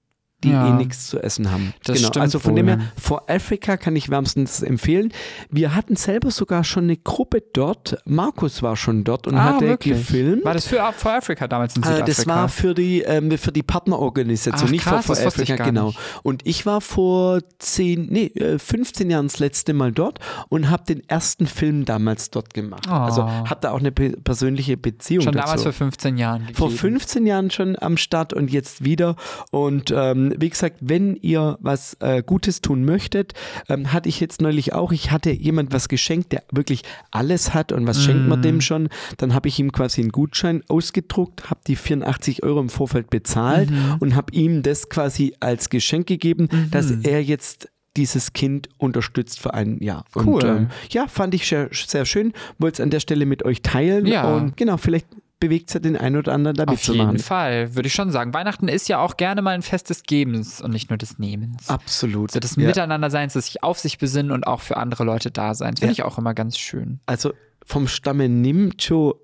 die 0.45 0.51
Ja. 0.51 0.69
eh 0.69 0.73
nichts 0.73 1.09
zu 1.09 1.19
essen 1.21 1.51
haben. 1.51 1.75
Das 1.85 1.97
genau. 1.97 2.09
stimmt 2.09 2.23
also 2.23 2.39
von 2.39 2.53
wohl, 2.53 2.57
dem 2.57 2.69
her. 2.69 2.79
For 3.01 3.29
Africa 3.31 3.77
kann 3.77 3.97
ich 3.97 4.09
wärmstens 4.11 4.63
empfehlen. 4.63 5.13
Wir 5.51 5.75
hatten 5.75 5.97
selber 5.97 6.31
sogar 6.31 6.65
schon 6.65 6.85
eine 6.85 6.97
Gruppe 6.97 7.43
dort. 7.53 7.99
Markus 8.05 8.63
war 8.63 8.77
schon 8.77 9.05
dort 9.05 9.27
und 9.27 9.37
ah, 9.37 9.45
hatte 9.45 9.67
wirklich? 9.67 9.99
gefilmt. 9.99 10.45
War 10.45 10.55
das 10.55 10.67
für, 10.67 10.77
für 10.97 11.13
Afrika 11.13 11.47
damals 11.49 11.77
in 11.77 11.83
Äh, 11.83 11.87
Südafrika? 11.87 12.07
Das 12.07 12.27
war 12.27 12.49
für 12.49 12.75
die, 12.75 13.03
ähm, 13.03 13.31
für 13.39 13.53
die 13.53 13.63
Partnerorganisation, 13.63 14.67
Ach, 14.69 14.71
nicht 14.71 14.85
krass, 14.85 15.07
für 15.07 15.27
Afrika, 15.27 15.57
gar 15.57 15.67
genau. 15.67 15.87
nicht. 15.89 15.99
Und 16.23 16.47
ich 16.47 16.67
war 16.67 16.81
vor 16.81 17.41
10, 17.59 18.07
nee, 18.11 18.27
äh, 18.27 18.59
15 18.59 19.11
Jahren 19.11 19.27
das 19.29 19.39
letzte 19.39 19.75
Mal 19.75 19.93
dort 19.93 20.19
und 20.49 20.71
habe 20.71 20.85
den 20.85 21.03
ersten 21.09 21.47
Film 21.47 21.85
damals 21.85 22.31
dort 22.31 22.55
gemacht. 22.55 22.87
Oh. 22.89 22.93
Also 22.93 23.29
habe 23.29 23.59
da 23.61 23.73
auch 23.73 23.81
eine 23.81 23.93
pe 23.93 24.11
persönliche 24.11 24.77
Beziehung 24.77 25.25
Schon 25.25 25.33
dazu. 25.35 25.47
damals 25.47 25.63
vor 25.63 25.73
15 25.73 26.17
Jahren 26.19 26.41
gegeben. 26.41 26.57
Vor 26.59 26.71
15 26.71 27.27
Jahren 27.27 27.51
schon 27.51 27.77
am 27.81 27.97
Start 27.97 28.33
und 28.33 28.51
jetzt 28.51 28.85
wieder. 28.85 29.17
Und 29.51 29.93
ähm, 29.97 30.30
wie 30.39 30.49
gesagt, 30.51 30.77
wenn 30.81 31.17
ihr 31.17 31.59
was 31.61 31.97
äh, 32.01 32.23
Gutes 32.25 32.61
tun 32.61 32.85
möchtet, 32.85 33.33
ähm, 33.69 33.93
hatte 33.93 34.09
ich 34.09 34.21
jetzt 34.21 34.41
neulich 34.41 34.73
auch, 34.73 34.93
ich 34.93 35.11
hatte 35.11 35.31
jemand 35.31 35.73
was 35.73 35.89
geschenkt, 35.89 36.33
der 36.33 36.43
wirklich 36.53 36.83
alles 37.11 37.55
hat 37.55 37.73
und 37.73 37.87
was 37.87 38.03
schenkt 38.03 38.29
man 38.29 38.41
Mm. 38.41 38.43
dem 38.43 38.61
schon? 38.61 38.89
Dann 39.19 39.35
habe 39.35 39.49
ich 39.49 39.59
ihm 39.59 39.73
quasi 39.73 40.01
einen 40.01 40.13
Gutschein 40.13 40.63
ausgedruckt, 40.69 41.51
habe 41.51 41.61
die 41.67 41.77
84 41.77 42.43
Euro 42.43 42.61
im 42.61 42.69
Vorfeld 42.69 43.11
bezahlt 43.11 43.71
Mhm. 43.71 43.97
und 44.01 44.15
habe 44.17 44.33
ihm 44.33 44.63
das 44.63 44.89
quasi 44.89 45.35
als 45.41 45.71
Geschenk 45.71 46.07
gegeben, 46.07 46.49
dass 46.71 46.91
er 46.91 47.23
jetzt 47.23 47.69
dieses 47.97 48.33
Kind 48.33 48.69
unterstützt 48.79 49.41
für 49.41 49.53
ein 49.53 49.83
Jahr. 49.83 50.05
Und 50.15 50.27
Cool. 50.29 50.45
ähm, 50.45 50.69
ja, 50.91 51.09
fand 51.09 51.35
ich 51.35 51.47
sehr, 51.49 51.69
sehr 51.73 52.05
schön. 52.05 52.33
Wollte 52.59 52.75
es 52.77 52.81
an 52.81 52.91
der 52.91 53.01
Stelle 53.01 53.27
mit 53.27 53.45
euch 53.45 53.63
teilen. 53.63 54.07
Ja. 54.07 54.33
Und 54.37 54.57
genau, 54.57 54.77
vielleicht 54.77 55.07
bewegt 55.41 55.69
es 55.71 55.75
ja 55.75 55.81
den 55.81 55.97
einen 55.97 56.17
oder 56.17 56.33
anderen 56.33 56.55
da 56.57 56.65
Auf 56.65 56.81
jeden 56.83 56.97
mitzumachen. 56.99 57.19
Fall, 57.19 57.75
würde 57.75 57.87
ich 57.89 57.95
schon 57.95 58.11
sagen. 58.11 58.33
Weihnachten 58.35 58.69
ist 58.69 58.89
ja 58.89 58.99
auch 59.01 59.17
gerne 59.17 59.43
mal 59.43 59.51
ein 59.53 59.63
Fest 59.63 59.91
des 59.91 60.03
Gebens 60.05 60.61
und 60.61 60.71
nicht 60.73 60.91
nur 60.91 60.99
des 60.99 61.19
Nehmens. 61.19 61.69
Absolut. 61.69 62.31
So 62.31 62.39
des 62.41 62.57
Ja. 62.57 62.67
Miteinanderseins, 62.67 63.33
des 63.33 63.47
sich 63.47 63.63
auf 63.63 63.79
sich 63.79 63.99
besinnen 63.99 64.31
und 64.33 64.47
auch 64.47 64.61
für 64.61 64.77
andere 64.77 65.05
Leute 65.05 65.31
da 65.31 65.55
sein. 65.55 65.77
Finde 65.77 65.87
Ja. 65.87 65.93
ich 65.93 66.03
auch 66.05 66.19
immer 66.19 66.35
ganz 66.35 66.59
schön. 66.59 67.01
Also 67.07 67.33
vom 67.65 67.89
Stamme 67.89 68.29
Nimcho 68.29 69.19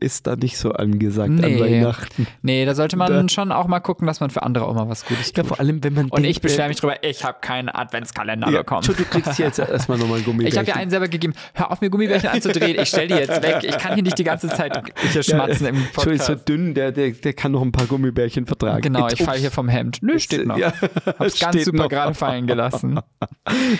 ist 0.00 0.26
da 0.26 0.36
nicht 0.36 0.58
so 0.58 0.72
angesagt 0.72 1.28
an 1.30 1.36
Nee. 1.36 1.60
Weihnachten. 1.60 2.26
Nee, 2.42 2.64
da 2.66 2.74
sollte 2.74 2.96
man 2.96 3.10
Da- 3.12 3.28
schon 3.28 3.52
auch 3.52 3.66
mal 3.68 3.80
gucken, 3.80 4.06
dass 4.06 4.20
man 4.20 4.28
für 4.28 4.42
andere 4.42 4.66
auch 4.66 4.74
mal 4.74 4.88
was 4.88 5.06
Gutes 5.06 5.28
tut. 5.28 5.38
Ja, 5.38 5.44
vor 5.44 5.60
allem, 5.60 5.82
wenn 5.84 5.94
man 5.94 6.04
und 6.06 6.14
denkt, 6.22 6.28
ich 6.28 6.40
beschwere 6.42 6.66
äh, 6.66 6.68
mich 6.68 6.78
drüber, 6.80 7.02
ich 7.04 7.24
habe 7.24 7.38
keinen 7.40 7.68
Adventskalender 7.70 8.50
ja, 8.50 8.58
bekommen. 8.58 8.82
Du 8.86 8.92
kriegst 8.92 9.38
jetzt 9.38 9.58
erstmal 9.58 9.96
nochmal 9.98 10.18
ein 10.18 10.24
Gummibärchen. 10.24 10.52
Ich 10.52 10.58
habe 10.58 10.68
ja 10.68 10.74
einen 10.82 10.90
selber 10.90 11.08
gegeben. 11.08 11.32
Hör 11.54 11.70
auf, 11.70 11.80
mir 11.80 11.90
Gummibärchen 11.90 12.28
anzudrehen. 12.28 12.78
Ich 12.80 12.88
stell 12.88 13.08
die 13.08 13.14
jetzt 13.14 13.42
weg. 13.42 13.58
Ich 13.62 13.78
kann 13.78 13.94
hier 13.94 14.02
nicht 14.02 14.18
die 14.18 14.24
ganze 14.24 14.48
Zeit 14.48 14.78
hier 15.12 15.22
schmatzen 15.22 15.66
im 15.68 15.76
Joe 15.76 16.12
ist 16.14 16.24
so 16.26 16.32
Podcast. 16.32 16.48
dünn, 16.48 16.74
der, 16.74 16.92
der, 16.92 17.10
der 17.12 17.32
kann 17.32 17.52
noch 17.52 17.62
ein 17.62 17.72
paar 17.72 17.86
Gummibärchen 17.86 18.46
vertragen. 18.46 18.82
Genau, 18.82 19.08
ich 19.08 19.22
falle 19.22 19.38
hier 19.38 19.50
vom 19.52 19.68
Hemd. 19.68 19.98
Nö, 20.02 20.18
steht 20.18 20.44
noch. 20.46 20.58
Ja, 20.58 20.72
Hab's 21.18 21.38
ganz 21.40 21.64
super 21.64 21.84
noch. 21.84 21.88
gerade 21.88 22.14
fallen 22.14 22.46
gelassen. 22.46 23.00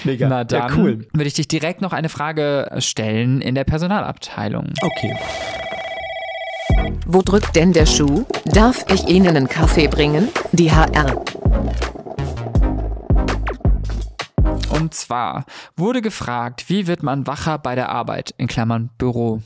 Mega. 0.05 0.29
Na 0.29 0.44
dann 0.44 0.68
Ja, 0.70 0.77
cool. 0.79 1.07
würde 1.12 1.27
ich 1.27 1.35
dich 1.35 1.48
direkt 1.48 1.81
noch 1.83 1.92
eine 1.92 2.09
Frage 2.09 2.70
stellen 2.79 3.40
in 3.40 3.55
der 3.55 3.64
Personalabteilung. 3.64 4.72
Okay. 4.81 5.14
Wo 7.06 7.22
drückt 7.22 7.54
denn 7.56 7.72
der 7.72 7.87
Schuh? 7.87 8.24
Darf 8.44 8.84
ich 8.90 9.06
Ihnen 9.08 9.28
einen 9.28 9.48
Kaffee 9.48 9.88
bringen? 9.88 10.28
Die 10.52 10.72
HR. 10.72 11.22
Und 14.70 14.94
zwar 14.94 15.44
wurde 15.76 16.02
gefragt, 16.02 16.68
wie 16.68 16.87
wird 16.87 17.02
man 17.02 17.26
wacher 17.26 17.58
bei 17.58 17.74
der 17.74 17.90
Arbeit? 17.90 18.34
In 18.38 18.48
Klammern 18.48 18.90
Büro. 18.98 19.40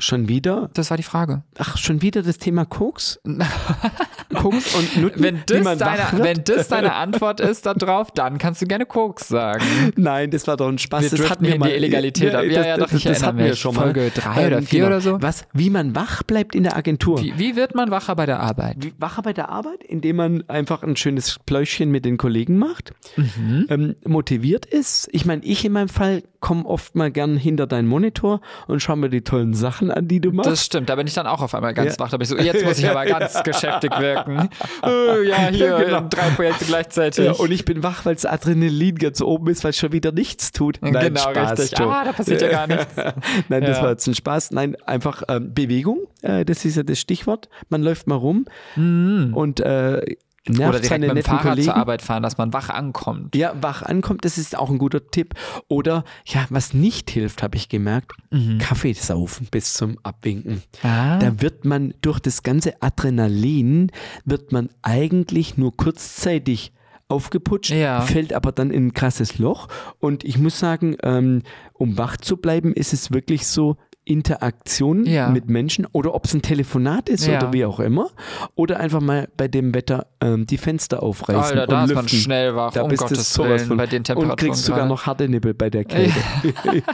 Schon 0.00 0.28
wieder? 0.28 0.70
Das 0.74 0.90
war 0.90 0.96
die 0.96 1.04
Frage. 1.04 1.44
Ach, 1.56 1.76
schon 1.78 2.02
wieder 2.02 2.22
das 2.22 2.38
Thema 2.38 2.64
Koks? 2.64 3.20
Koks 4.34 4.74
und 4.74 4.96
Nutten, 5.00 5.22
Wenn 5.22 5.42
das, 5.46 5.78
deine, 5.78 6.02
wenn 6.24 6.42
das 6.44 6.68
deine 6.68 6.94
Antwort 6.94 7.38
ist 7.40 7.64
darauf, 7.66 8.10
dann 8.10 8.38
kannst 8.38 8.60
du 8.62 8.66
gerne 8.66 8.86
Koks 8.86 9.28
sagen. 9.28 9.64
Nein, 9.96 10.30
das 10.30 10.46
war 10.48 10.56
doch 10.56 10.68
ein 10.68 10.78
Spaß. 10.78 11.02
Wir 11.02 11.10
das 11.18 11.30
hatten 11.30 11.44
wir 11.44 11.50
in 11.54 11.60
die 11.62 11.68
mal. 11.68 11.70
Illegalität 11.70 12.34
ab. 12.34 12.44
Ja, 12.44 12.66
ja, 12.66 12.76
doch, 12.76 12.90
ich 12.92 13.04
das 13.04 13.22
hatten 13.22 13.38
wir 13.38 13.50
mich. 13.50 13.60
schon 13.60 13.74
mal. 13.76 13.82
Folge 13.82 14.10
drei 14.12 14.46
oder 14.48 14.62
vier 14.62 14.86
oder 14.86 15.00
so. 15.00 15.22
Was? 15.22 15.44
Wie 15.52 15.70
man 15.70 15.94
wach 15.94 16.22
bleibt 16.24 16.54
in 16.56 16.64
der 16.64 16.76
Agentur. 16.76 17.22
Wie, 17.22 17.38
wie 17.38 17.54
wird 17.54 17.74
man 17.76 17.90
wacher 17.92 18.16
bei 18.16 18.26
der 18.26 18.40
Arbeit? 18.40 18.76
Wie- 18.80 18.94
Wacher 18.98 19.22
bei 19.22 19.32
der 19.32 19.48
Arbeit, 19.50 19.84
indem 19.84 20.16
man 20.16 20.44
einfach 20.48 20.82
ein 20.82 20.96
schönes 20.96 21.38
Pläuschchen 21.46 21.90
mit 21.90 22.04
den 22.04 22.16
Kollegen 22.16 22.58
macht, 22.58 22.92
Mhm. 23.16 23.66
ähm, 23.68 23.94
motiviert 24.04 24.66
ist. 24.66 25.08
Ich 25.12 25.24
meine, 25.24 25.44
ich 25.44 25.64
in 25.64 25.72
meinem 25.72 25.88
Fall 25.88 26.22
komme 26.44 26.66
oft 26.66 26.94
mal 26.94 27.10
gern 27.10 27.38
hinter 27.38 27.66
deinen 27.66 27.88
Monitor 27.88 28.42
und 28.66 28.80
schau 28.80 28.96
mir 28.96 29.08
die 29.08 29.22
tollen 29.22 29.54
Sachen 29.54 29.90
an, 29.90 30.08
die 30.08 30.20
du 30.20 30.30
machst. 30.30 30.50
Das 30.50 30.62
stimmt, 30.62 30.90
da 30.90 30.96
bin 30.96 31.06
ich 31.06 31.14
dann 31.14 31.26
auch 31.26 31.40
auf 31.40 31.54
einmal 31.54 31.72
ganz 31.72 31.94
Ja. 31.94 32.00
wach. 32.00 32.10
Da 32.10 32.18
bin 32.18 32.24
ich 32.24 32.28
so, 32.28 32.36
jetzt 32.36 32.62
muss 32.66 32.78
ich 32.78 32.86
aber 32.86 33.06
ganz 33.06 33.42
geschäftig 33.44 33.90
wirken. 33.98 34.50
Äh, 34.84 35.22
ja, 35.26 35.36
hier, 35.48 35.76
genau. 35.78 36.00
drei 36.10 36.28
Projekte 36.36 36.66
gleichzeitig. 36.66 37.24
ja, 37.24 37.32
und 37.32 37.50
ich 37.50 37.64
bin 37.64 37.82
wach, 37.82 38.04
weil 38.04 38.12
das 38.14 38.26
Adrenalin 38.26 38.96
ganz 38.96 39.22
oben 39.22 39.48
ist, 39.48 39.64
weil 39.64 39.70
es 39.70 39.78
schon 39.78 39.92
wieder 39.92 40.12
nichts 40.12 40.52
tut. 40.52 40.82
genau, 40.82 41.00
richtig. 41.00 41.78
Joe. 41.78 41.88
Ah, 41.88 42.04
da 42.04 42.12
passiert 42.12 42.42
ja 42.42 42.48
gar 42.48 42.66
nichts. 42.66 42.94
Nein, 43.48 43.62
das 43.62 43.78
Ja. 43.78 43.82
war 43.82 43.90
jetzt 43.92 44.06
ein 44.06 44.14
Spaß. 44.14 44.50
Nein, 44.50 44.76
einfach 44.84 45.22
ähm, 45.28 45.54
Bewegung, 45.54 46.00
äh, 46.20 46.44
das 46.44 46.66
ist 46.66 46.76
ja 46.76 46.82
das 46.82 46.98
Stichwort. 47.00 47.48
Man 47.70 47.82
läuft 47.82 48.06
mal 48.06 48.16
rum 48.16 48.44
und 48.76 49.60
äh, 49.60 50.16
nervt 50.46 50.58
Mhm. 50.60 50.68
Oder 50.68 50.70
direkt 50.80 50.88
seine 50.88 51.06
mit 51.08 51.16
dem 51.18 51.24
Fahrrad 51.24 51.42
Kollegen. 51.42 51.64
zur 51.64 51.76
Arbeit 51.76 52.02
fahren, 52.02 52.22
dass 52.22 52.36
man 52.38 52.52
wach 52.52 52.68
ankommt. 52.68 53.34
Ja, 53.34 53.54
wach 53.60 53.82
ankommt, 53.82 54.24
das 54.24 54.38
ist 54.38 54.56
auch 54.58 54.70
ein 54.70 54.78
guter 54.78 55.06
Tipp. 55.10 55.34
Oder, 55.68 56.04
ja, 56.26 56.44
was 56.50 56.74
nicht 56.74 57.10
hilft, 57.10 57.42
habe 57.42 57.56
ich 57.56 57.68
gemerkt, 57.68 58.12
Kaffee 58.58 58.92
saufen 58.92 59.48
bis 59.50 59.72
zum 59.74 59.98
Abwinken. 60.02 60.62
Mhm. 60.82 60.88
Ah. 60.88 61.18
Da 61.18 61.40
wird 61.40 61.64
man 61.64 61.94
durch 62.02 62.20
das 62.20 62.42
ganze 62.42 62.82
Adrenalin, 62.82 63.90
wird 64.24 64.52
man 64.52 64.68
eigentlich 64.82 65.56
nur 65.56 65.76
kurzzeitig 65.76 66.72
aufgeputscht, 67.08 67.70
Ja. 67.70 68.00
fällt 68.00 68.32
aber 68.32 68.50
dann 68.52 68.70
in 68.70 68.86
ein 68.88 68.92
krasses 68.94 69.38
Loch. 69.38 69.68
Und 69.98 70.24
ich 70.24 70.38
muss 70.38 70.58
sagen, 70.58 70.96
ähm, 71.02 71.42
um 71.74 71.96
wach 71.98 72.16
zu 72.16 72.36
bleiben, 72.38 72.72
ist 72.72 72.92
es 72.92 73.12
wirklich 73.12 73.46
so, 73.46 73.76
Interaktion 74.04 75.06
Ja. 75.06 75.28
mit 75.28 75.48
Menschen 75.48 75.86
oder 75.92 76.14
ob 76.14 76.24
es 76.26 76.34
ein 76.34 76.42
Telefonat 76.42 77.08
ist 77.08 77.26
Ja. 77.26 77.38
oder 77.38 77.52
wie 77.52 77.64
auch 77.64 77.80
immer 77.80 78.10
oder 78.54 78.78
einfach 78.80 79.00
mal 79.00 79.28
bei 79.36 79.48
dem 79.48 79.74
Wetter 79.74 80.06
ähm, 80.20 80.46
die 80.46 80.58
Fenster 80.58 81.02
aufreißen 81.02 81.58
Alter, 81.58 81.66
da 81.66 81.82
und 81.84 81.88
ist 81.90 81.94
man 81.94 82.04
lüften. 82.04 82.18
schnell 82.20 82.54
wach, 82.56 82.72
Da 82.72 82.82
um 82.82 82.88
bist 82.88 83.02
du 83.02 83.06
Gottes 83.08 83.32
sowas 83.32 83.48
Willen, 83.60 83.66
von. 83.68 83.76
bei 83.76 83.86
den 83.86 83.98
Und 84.00 84.04
Temperaturen 84.04 84.36
kriegst 84.36 84.64
sogar 84.64 84.86
noch 84.86 85.06
harte 85.06 85.28
Nippel 85.28 85.54
bei 85.54 85.70
der 85.70 85.84
Kälte. 85.84 86.14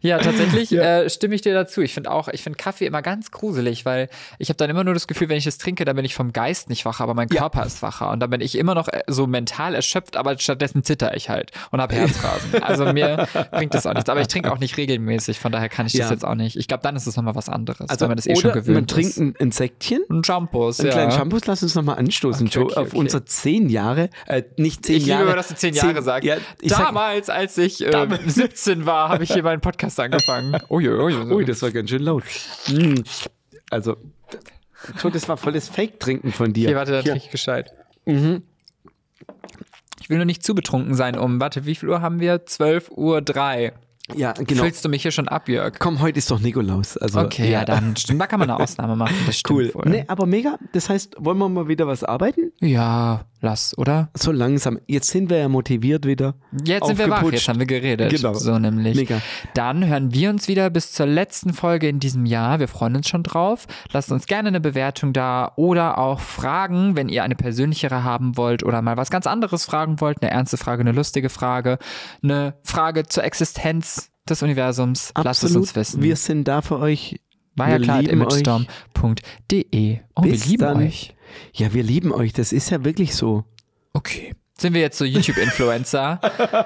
Ja, 0.00 0.18
tatsächlich 0.18 0.70
Ja. 0.70 1.00
Äh, 1.02 1.10
stimme 1.10 1.34
ich 1.34 1.40
dir 1.40 1.54
dazu. 1.54 1.80
Ich 1.80 1.94
finde 1.94 2.10
auch, 2.10 2.28
ich 2.28 2.42
finde 2.42 2.58
Kaffee 2.58 2.84
immer 2.86 3.00
ganz 3.00 3.30
gruselig, 3.30 3.86
weil 3.86 4.08
ich 4.38 4.50
habe 4.50 4.56
dann 4.58 4.68
immer 4.68 4.84
nur 4.84 4.92
das 4.92 5.06
Gefühl, 5.06 5.30
wenn 5.30 5.38
ich 5.38 5.46
es 5.46 5.56
trinke, 5.56 5.86
dann 5.86 5.96
bin 5.96 6.04
ich 6.04 6.14
vom 6.14 6.32
Geist 6.34 6.68
nicht 6.68 6.84
wacher, 6.84 7.04
aber 7.04 7.14
mein. 7.14 7.28
Körper 7.28 7.64
ist 7.64 7.80
wacher. 7.82 8.10
Und 8.10 8.20
dann 8.20 8.28
bin 8.30 8.40
ich 8.42 8.56
immer 8.58 8.74
noch 8.74 8.88
äh, 8.88 9.02
so 9.06 9.26
mental 9.26 9.74
erschöpft, 9.74 10.16
aber 10.18 10.36
stattdessen 10.38 10.84
zitter 10.84 11.16
ich 11.16 11.30
halt 11.30 11.52
und 11.70 11.80
habe 11.80 11.94
Herzrasen. 11.96 12.62
Also 12.62 12.92
mir 12.92 13.26
bringt 13.50 13.72
das 13.74 13.86
auch 13.86 13.94
nichts. 13.94 14.10
Aber 14.10 14.20
ich 14.20 14.28
trinke 14.28 14.52
auch 14.52 14.58
nicht 14.58 14.76
regelmäßig, 14.76 15.38
von 15.40 15.52
daher 15.52 15.68
kann 15.70 15.83
ich 15.86 15.92
das 15.92 16.00
Ja. 16.08 16.10
jetzt 16.10 16.24
auch 16.24 16.34
nicht. 16.34 16.56
Ich 16.56 16.68
glaube, 16.68 16.82
dann 16.82 16.96
ist 16.96 17.06
es 17.06 17.16
nochmal 17.16 17.34
was 17.34 17.48
anderes, 17.48 17.88
Also, 17.88 18.02
wenn 18.02 18.08
man 18.08 18.16
das 18.16 18.26
eh 18.26 18.36
schon 18.36 18.52
gewöhnt 18.52 18.74
man 18.74 18.86
trinkt 18.86 19.10
ist. 19.10 19.18
ein, 19.18 19.34
ein 19.40 19.52
Säckchen, 19.52 20.00
Ein 20.10 20.24
Shampoos, 20.24 20.80
einen 20.80 20.88
ja. 20.88 20.92
kleinen 20.94 21.12
Shampoos. 21.12 21.46
Lass 21.46 21.62
uns 21.62 21.74
nochmal 21.74 21.98
anstoßen, 21.98 22.46
Okay, 22.46 22.54
Joe, 22.58 22.64
okay, 22.66 22.76
auf 22.80 22.88
okay. 22.88 22.96
unsere 22.98 23.24
zehn 23.24 23.68
Jahre, 23.68 24.10
äh, 24.26 24.42
nicht 24.56 24.84
zehn 24.86 24.96
Ich 24.96 25.06
Jahre. 25.06 25.24
liebe, 25.24 25.36
dass 25.36 25.48
du 25.48 25.54
zehn 25.56 25.74
Jahre 25.74 26.02
sagst. 26.02 26.24
Ja, 26.26 26.36
ich 26.60 26.70
sag, 26.70 26.86
Damals, 26.86 27.30
als 27.30 27.56
ich 27.58 27.84
äh, 27.84 27.90
Damals. 27.90 28.22
17 28.34 28.86
war, 28.86 29.08
habe 29.08 29.24
ich 29.24 29.32
hier 29.34 29.42
meinen 29.42 29.60
Podcast 29.60 29.98
angefangen. 30.00 30.56
Ui, 30.70 30.88
ui, 30.88 31.14
ui. 31.14 31.32
ui, 31.32 31.44
das 31.44 31.62
war 31.62 31.70
ganz 31.70 31.90
schön 31.90 32.02
laut. 32.02 32.24
Mm. 32.68 32.94
Also, 33.70 33.96
Joe, 35.02 35.10
das 35.10 35.28
war 35.28 35.36
volles 35.36 35.68
Fake-Trinken 35.68 36.32
von 36.32 36.52
dir. 36.52 36.68
Hier, 36.68 36.76
warte, 36.76 36.92
da 36.92 37.02
trinke 37.02 37.18
ich 37.18 37.30
gescheit. 37.30 37.72
Ich 40.00 40.10
will 40.10 40.16
nur 40.18 40.26
nicht 40.26 40.44
zu 40.44 40.54
betrunken 40.54 40.94
sein 40.94 41.16
um, 41.18 41.40
warte, 41.40 41.64
wie 41.64 41.74
viel 41.74 41.88
Uhr 41.88 42.02
haben 42.02 42.20
wir? 42.20 42.44
12 42.44 42.90
Uhr 42.90 43.22
3. 43.22 43.72
Ja, 44.14 44.32
genau. 44.32 44.62
Füllst 44.64 44.84
du 44.84 44.90
mich 44.90 45.00
hier 45.02 45.12
schon 45.12 45.28
ab, 45.28 45.48
Jörg? 45.48 45.78
Komm, 45.78 46.00
heute 46.00 46.18
ist 46.18 46.30
doch 46.30 46.38
Nikolaus. 46.38 46.98
Also, 46.98 47.20
Okay, 47.20 47.50
ja. 47.50 47.64
dann 47.64 47.96
stimmt, 47.96 48.20
da 48.20 48.26
kann 48.26 48.38
man 48.38 48.50
eine 48.50 48.60
Ausnahme 48.62 48.96
machen. 48.96 49.14
Das 49.26 49.38
stimmt 49.38 49.58
Cool. 49.58 49.74
wohl. 49.74 49.84
Nee, 49.88 50.04
aber 50.08 50.26
mega. 50.26 50.58
Das 50.74 50.90
heißt, 50.90 51.16
wollen 51.18 51.38
wir 51.38 51.48
mal 51.48 51.68
wieder 51.68 51.86
was 51.86 52.04
arbeiten? 52.04 52.52
Ja, 52.60 53.24
lass, 53.44 53.76
oder? 53.78 54.08
So 54.14 54.32
langsam. 54.32 54.80
Jetzt 54.86 55.10
sind 55.10 55.30
wir 55.30 55.38
ja 55.38 55.48
motiviert 55.48 56.06
wieder. 56.06 56.34
Jetzt 56.64 56.86
sind 56.86 56.98
wir 56.98 57.08
wach, 57.08 57.22
jetzt 57.30 57.46
haben 57.46 57.60
wir 57.60 57.66
geredet. 57.66 58.10
Genau. 58.10 58.34
So 58.34 58.58
nämlich. 58.58 58.96
Mega. 58.96 59.20
Dann 59.54 59.86
hören 59.86 60.12
wir 60.12 60.30
uns 60.30 60.48
wieder 60.48 60.70
bis 60.70 60.92
zur 60.92 61.06
letzten 61.06 61.52
Folge 61.52 61.88
in 61.88 62.00
diesem 62.00 62.26
Jahr. 62.26 62.58
Wir 62.58 62.68
freuen 62.68 62.96
uns 62.96 63.08
schon 63.08 63.22
drauf. 63.22 63.66
Lasst 63.92 64.10
uns 64.10 64.26
gerne 64.26 64.48
eine 64.48 64.60
Bewertung 64.60 65.12
da 65.12 65.52
oder 65.56 65.98
auch 65.98 66.20
Fragen, 66.20 66.96
wenn 66.96 67.08
ihr 67.08 67.22
eine 67.22 67.36
persönlichere 67.36 68.02
haben 68.02 68.36
wollt 68.36 68.64
oder 68.64 68.82
mal 68.82 68.96
was 68.96 69.10
ganz 69.10 69.26
anderes 69.26 69.64
fragen 69.64 70.00
wollt. 70.00 70.22
Eine 70.22 70.32
ernste 70.32 70.56
Frage, 70.56 70.80
eine 70.80 70.92
lustige 70.92 71.28
Frage, 71.28 71.78
eine 72.22 72.54
Frage 72.64 73.04
zur 73.04 73.24
Existenz 73.24 74.10
des 74.28 74.42
Universums. 74.42 75.12
Lasst 75.22 75.44
es 75.44 75.54
uns 75.54 75.76
wissen. 75.76 76.02
Wir 76.02 76.16
sind 76.16 76.48
da 76.48 76.62
für 76.62 76.78
euch. 76.78 77.20
War 77.56 77.68
ja 77.68 77.78
wir 77.78 77.82
klar, 77.82 78.02
imagestorm.de. 78.02 80.00
Oh, 80.16 80.24
wir 80.24 80.32
lieben 80.32 80.58
dann. 80.58 80.78
euch. 80.78 81.14
Ja, 81.52 81.72
wir 81.74 81.82
lieben 81.82 82.12
euch. 82.12 82.32
Das 82.32 82.52
ist 82.52 82.70
ja 82.70 82.84
wirklich 82.84 83.14
so. 83.14 83.44
Okay. 83.92 84.32
Sind 84.56 84.72
wir 84.72 84.82
jetzt 84.82 84.98
so 84.98 85.04
YouTube-Influencer? 85.04 86.20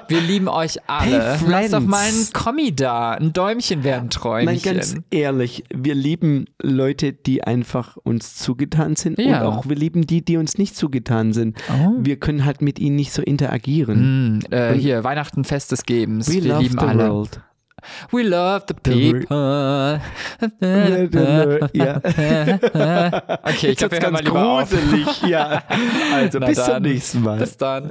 wir 0.07 0.21
lieben 0.21 0.47
euch 0.47 0.77
alle. 0.87 1.37
Hey, 1.39 1.39
Lasst 1.47 1.73
doch 1.73 1.79
mal 1.79 1.97
ein 2.05 2.11
Friends. 2.13 2.33
Kommi 2.33 2.75
da. 2.75 3.13
Ein 3.13 3.33
Däumchen 3.33 3.83
wäre 3.83 3.99
ein 3.99 4.11
Träumchen. 4.11 4.45
Nein, 4.45 4.61
ganz 4.61 4.95
ehrlich, 5.09 5.63
wir 5.73 5.95
lieben 5.95 6.45
Leute, 6.61 7.13
die 7.13 7.43
einfach 7.43 7.97
uns 7.97 8.35
zugetan 8.35 8.95
sind 8.95 9.17
Ja. 9.19 9.41
und 9.41 9.47
auch 9.47 9.67
wir 9.67 9.75
lieben 9.75 10.05
die, 10.05 10.23
die 10.23 10.37
uns 10.37 10.59
nicht 10.59 10.75
zugetan 10.75 11.33
sind. 11.33 11.57
Oh. 11.71 11.93
Wir 11.97 12.17
können 12.17 12.45
halt 12.45 12.61
mit 12.61 12.77
ihnen 12.77 12.95
nicht 12.95 13.11
so 13.11 13.23
interagieren. 13.23 14.37
Mm, 14.37 14.53
äh, 14.53 14.73
hier, 14.75 15.03
Weihnachten, 15.03 15.43
Fest 15.43 15.71
des 15.71 15.83
Gebens. 15.83 16.29
We 16.29 16.43
wir 16.43 16.59
lieben 16.59 16.77
alle. 16.77 17.09
world. 17.09 17.41
We 18.11 18.23
love 18.23 18.63
the 18.67 18.75
The 18.83 19.11
people. 19.13 20.01
Ja. 21.73 22.01
Okay, 23.43 23.71
ich 23.71 23.79
Jetzt 23.79 23.79
glaube, 23.79 23.91
wir 23.95 24.01
hören 24.01 24.13
mal 24.13 24.23
ganz 24.23 24.25
lieber 24.25 24.47
auf. 24.47 24.69
gruselig. 24.69 25.21
Ja. 25.29 25.63
Also 26.13 26.39
Na 26.39 26.47
bis 26.47 26.57
zum 26.57 26.67
dann. 26.73 26.81
nächsten 26.83 27.21
Mal. 27.21 27.37
Bis 27.39 27.57
dann. 27.57 27.89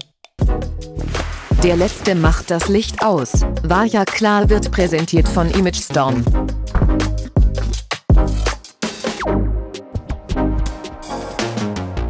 Der 1.65 1.77
letzte 1.77 2.15
macht 2.15 2.51
das 2.51 2.69
Licht 2.69 3.03
aus. 3.05 3.43
War 3.65 3.85
ja 3.85 4.05
klar 4.05 4.49
wird 4.49 4.71
präsentiert 4.71 5.29
von 5.29 5.51
Image 5.51 5.81
Storm. 5.83 6.25